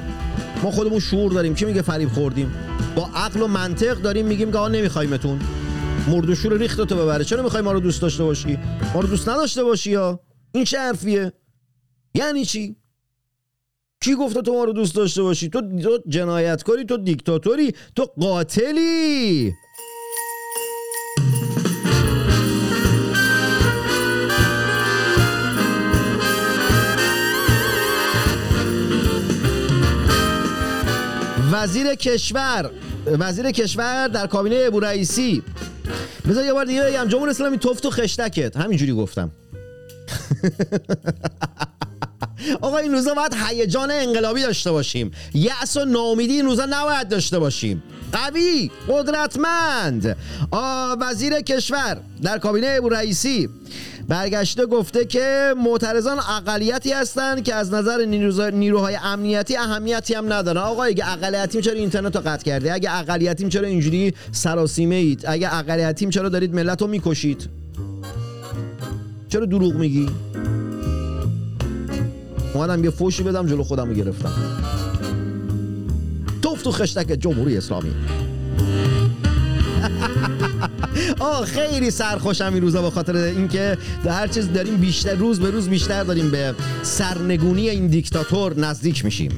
ما 0.64 0.72
خودمون 0.72 1.00
شعور 1.00 1.32
داریم. 1.32 1.56
کی 1.56 1.66
میگه 1.66 1.82
فریب 1.82 2.10
خوردیم؟ 2.10 2.54
با 2.96 3.10
عقل 3.16 3.42
و 3.42 3.48
منطق 3.48 4.02
داریم 4.02 4.26
میگیم 4.26 4.52
که 4.52 4.58
آقا 4.58 4.68
نمیخوایمتون. 4.68 5.40
مردشور 6.08 6.58
ریخت 6.58 6.82
تو 6.82 6.96
ببره. 6.96 7.24
چرا 7.24 7.44
می‌خوای 7.44 7.62
ما 7.62 7.72
رو 7.72 7.80
دوست 7.80 8.02
داشته 8.02 8.24
باشی؟ 8.24 8.60
ما 8.94 9.02
رو 9.02 9.08
دوست 9.08 9.30
نداشته 9.30 9.64
باشی 9.64 9.92
یا؟ 9.92 10.20
این 10.52 10.64
چه 10.64 10.80
حرفیه؟ 10.80 11.32
یعنی 12.14 12.46
چی؟ 12.46 12.76
کی 14.04 14.16
گفته 14.16 14.42
تو 14.42 14.54
ما 14.54 14.64
رو 14.64 14.74
دوست 14.74 14.96
داشته 14.96 15.22
باشی؟ 15.22 15.50
تو 15.50 15.62
جنایتکاری 16.08 16.86
تو 16.86 16.98
دیکتاتوری 16.98 17.74
تو 17.96 18.04
قاتلی. 18.04 19.54
وزیر 31.52 31.96
کشور 31.96 32.72
وزیر 33.06 33.52
کشور 33.52 34.08
در 34.08 34.28
کابینه 34.28 34.64
ابو 34.68 34.80
رئیسی. 34.80 35.44
بذار 36.30 36.46
یه 36.46 36.54
بار 36.54 36.66
دیگه 36.66 36.84
بگم 36.84 37.08
جمهوری 37.08 37.32
اسلامی 37.32 37.58
توف 37.58 37.80
تو 37.80 37.90
خشتکت. 37.90 38.58
همینجوری 38.58 38.94
گفتم. 38.94 39.32
آقا 42.62 42.78
این 42.78 42.92
روزا 42.92 43.14
باید 43.14 43.36
هیجان 43.48 43.92
انقلابی 43.92 44.42
داشته 44.42 44.72
باشیم. 44.72 45.12
یأس 45.34 45.78
و 45.78 45.86
ناامیدی 45.86 46.34
این 46.34 46.46
روزا 46.46 46.68
نباید 46.70 47.10
داشته 47.10 47.40
باشیم. 47.40 47.84
قوی 48.12 48.72
قدرتمند. 48.88 50.18
وزیر 51.02 51.42
کشور 51.42 51.98
در 52.24 52.38
کابینه 52.38 52.68
ابو 52.78 52.90
رئیسی 52.90 53.50
برگشته 54.08 54.66
گفته 54.66 55.06
که 55.06 55.54
معترضان 55.58 56.20
اقلیتی 56.20 56.92
هستند 56.92 57.44
که 57.44 57.56
از 57.56 57.74
نظر 57.74 58.06
نیروهای 58.52 58.98
امنیتی 59.04 59.58
اهمیتی 59.58 60.14
هم 60.14 60.34
ندارن. 60.34 60.62
آقا 60.62 60.84
اگه 60.84 61.12
اقلیتیم 61.12 61.62
چرا 61.62 61.74
اینترنت 61.74 62.16
رو 62.16 62.22
قطع 62.26 62.44
کرده؟ 62.44 62.74
اگه 62.74 63.00
اقلیتیم 63.00 63.50
چرا 63.50 63.68
اینجوری 63.68 64.14
سراسیمه 64.32 64.96
اید؟ 64.96 65.24
اگه 65.28 65.56
اقلیتیم 65.56 66.10
چرا 66.10 66.30
دارید 66.30 66.56
ملت 66.56 66.82
رو 66.82 66.88
می‌کشید؟ 66.88 67.50
چرا 69.30 69.46
دروغ 69.46 69.74
میگی؟ 69.74 70.10
اومدم 72.54 72.84
یه 72.84 72.90
فوشی 72.90 73.24
بدم 73.24 73.48
جلو 73.48 73.64
خودم 73.64 73.90
رو 73.90 73.94
گرفتم. 73.94 74.32
توف 76.42 76.62
تو 76.62 76.72
خشتک 76.72 77.20
جمهوری 77.20 77.58
اسلامی. 77.58 77.92
آه 81.20 81.46
خیلی 81.46 81.92
سرخوشم 81.92 82.54
این 82.54 82.62
روزا 82.62 82.82
به 82.82 82.90
خاطر 82.90 83.16
اینکه 83.16 83.78
در 84.04 84.12
هر 84.12 84.28
چیز 84.28 84.54
داریم 84.54 84.78
بیشتر 84.78 85.16
روز 85.16 85.40
به 85.40 85.50
روز 85.50 85.70
بیشتر 85.70 86.04
داریم 86.04 86.32
به 86.32 86.56
سرنگونی 86.84 87.70
این 87.70 87.88
دیکتاتور 87.88 88.60
نزدیک 88.60 89.06
میشیم. 89.06 89.32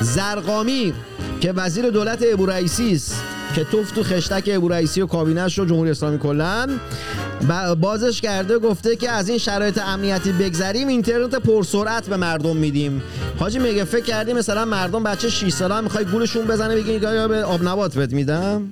زرقامی 0.00 0.92
که 1.40 1.52
وزیر 1.52 1.90
دولت 1.90 2.24
ابو 2.32 2.46
رئیسی 2.46 2.92
است 2.92 3.33
که 3.54 3.64
توف 3.64 3.90
تو 3.90 4.02
خشتک 4.02 4.50
ابو 4.52 4.68
رئیسی 4.68 5.00
و 5.00 5.06
کابینش 5.06 5.58
رو 5.58 5.64
جمهوری 5.66 5.90
اسلامی 5.90 6.18
کلن. 6.18 6.80
ب- 7.48 7.74
بازش 7.74 8.20
کرده 8.20 8.58
گفته 8.58 8.96
که 8.96 9.10
از 9.10 9.28
این 9.28 9.38
شرایط 9.38 9.78
امنیتی 9.78 10.32
بگذریم 10.32 10.88
اینترنت 10.88 11.34
پرسرعت 11.34 12.08
به 12.08 12.16
مردم 12.16 12.56
میدیم. 12.56 13.02
حاجی 13.38 13.58
میگه 13.58 13.84
فکر 13.84 14.04
کردی 14.04 14.32
مثلا 14.32 14.64
مردم 14.64 15.02
بچه 15.02 15.30
6 15.30 15.48
ساله 15.52 15.74
هم 15.74 15.84
می‌خوای 15.84 16.04
گولشون 16.04 16.44
بزنه 16.46 16.76
بگی 16.76 16.92
یا 16.92 17.28
به 17.28 17.44
آب 17.44 17.68
نبات 17.68 17.94
بهت 17.94 18.12
میدم؟ 18.12 18.62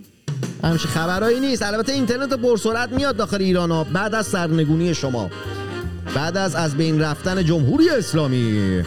همچین 0.64 0.90
خبرایی 0.90 1.40
نیست. 1.40 1.62
البته 1.62 1.92
اینترنت 1.92 2.32
پرسرعت 2.32 2.92
میاد 2.92 3.16
داخل 3.16 3.42
ایران 3.42 3.70
ها. 3.70 3.84
بعد 3.84 4.14
از 4.14 4.26
سرنگونی 4.26 4.94
شما. 4.94 5.30
بعد 6.14 6.36
از 6.36 6.54
از 6.54 6.76
بین 6.76 7.00
رفتن 7.00 7.44
جمهوری 7.44 7.88
اسلامی. 7.88 8.82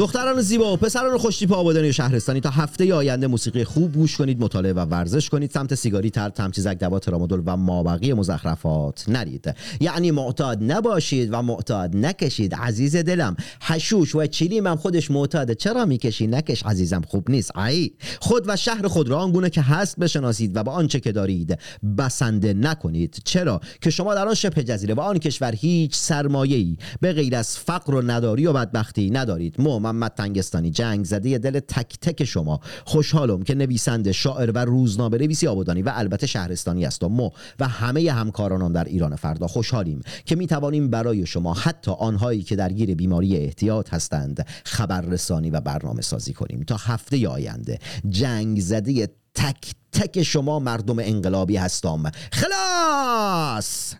دختران 0.00 0.40
زیبا 0.40 0.72
و 0.72 0.76
پسران 0.76 1.18
خوشتیپ 1.18 1.52
آبادانی 1.52 1.88
و 1.88 1.92
شهرستانی. 1.92 2.40
تا 2.40 2.50
هفته 2.50 2.94
آینده 2.94 3.26
موسیقی 3.26 3.64
خوب 3.64 3.92
گوش 3.92 4.16
کنید 4.16 4.40
مطالعه 4.40 4.72
و 4.72 4.78
ورزش 4.78 5.28
کنید. 5.28 5.50
سمت 5.50 5.74
سیگاری 5.74 6.10
تر 6.10 6.28
تمچیزک 6.28 6.78
دوا 6.78 6.98
ترامادول 6.98 7.42
و 7.46 7.56
مابقی 7.56 8.12
مزخرفات 8.12 9.04
نرید. 9.08 9.54
یعنی 9.80 10.10
معتاد 10.10 10.72
نباشید 10.72 11.28
و 11.32 11.42
معتاد 11.42 11.96
نکشید. 11.96 12.54
عزیز 12.54 12.96
دلم 12.96 13.36
حشوش 13.62 14.14
و 14.14 14.26
چلیم 14.26 14.66
هم 14.66 14.76
خودش 14.76 15.10
معتاده 15.10 15.54
چرا 15.54 15.84
می‌کشی؟ 15.84 16.26
نکش 16.26 16.66
عزیزم 16.66 17.02
خوب 17.08 17.30
نیست. 17.30 17.56
ای 17.56 17.90
خود 18.20 18.44
و 18.46 18.56
شهر 18.56 18.88
خود 18.88 19.08
را 19.08 19.18
آنگونه 19.18 19.50
که 19.50 19.62
هست 19.62 19.98
بشناسید 19.98 20.56
و 20.56 20.62
با 20.62 20.72
آنچه 20.72 21.00
که 21.00 21.12
دارید 21.12 21.58
بسنده 21.98 22.54
نکنید. 22.54 23.22
چرا؟ 23.24 23.60
که 23.80 23.90
شما 23.90 24.14
در 24.14 24.28
آن 24.28 24.34
شبه 24.34 24.64
جزیره 24.64 24.94
و 24.94 25.00
آن 25.00 25.18
کشور 25.18 25.54
هیچ 25.54 25.96
سرمایه‌ای 25.96 26.76
به 27.00 27.12
غیر 27.12 27.36
از 27.36 27.58
فقر 27.58 27.94
و 27.94 28.02
نداری 28.02 28.46
و 28.46 28.52
بدبختی 28.52 29.10
ندارید. 29.10 29.60
مو 29.60 29.89
محمد 29.92 30.14
تنگستانی. 30.14 30.70
جنگ 30.70 31.04
زده. 31.04 31.38
دل 31.38 31.60
تک 31.60 31.98
تک 32.00 32.24
شما. 32.24 32.60
خوشحالم 32.84 33.42
که 33.42 33.54
نویسنده 33.54 34.12
شاعر 34.12 34.50
و 34.50 34.58
روزنامه 34.58 35.18
نویسی 35.18 35.46
آبادانی 35.46 35.82
و 35.82 35.92
البته 35.94 36.26
شهرستانی 36.26 36.86
است. 36.86 37.04
و 37.04 37.30
و 37.60 37.68
همه 37.68 38.12
همکارانم 38.12 38.72
در 38.72 38.84
ایران 38.84 39.16
فردا 39.16 39.46
خوشحالیم 39.46 40.02
که 40.24 40.36
می 40.36 40.46
توانیم 40.46 40.90
برای 40.90 41.26
شما 41.26 41.54
حتی 41.54 41.90
آنهایی 41.90 42.42
که 42.42 42.56
درگیر 42.56 42.94
بیماری 42.94 43.36
احتیاط 43.36 43.94
هستند 43.94 44.46
خبررسانی 44.64 45.50
و 45.50 45.60
برنامه 45.60 46.02
سازی 46.02 46.32
کنیم. 46.32 46.62
تا 46.62 46.76
هفته 46.76 47.28
آینده. 47.28 47.78
جنگ 48.08 48.60
زده. 48.60 49.08
تک 49.34 49.72
تک 49.92 50.22
شما 50.22 50.58
مردم 50.58 50.98
انقلابی 50.98 51.56
هستم. 51.56 52.02
خلاص! 52.32 53.94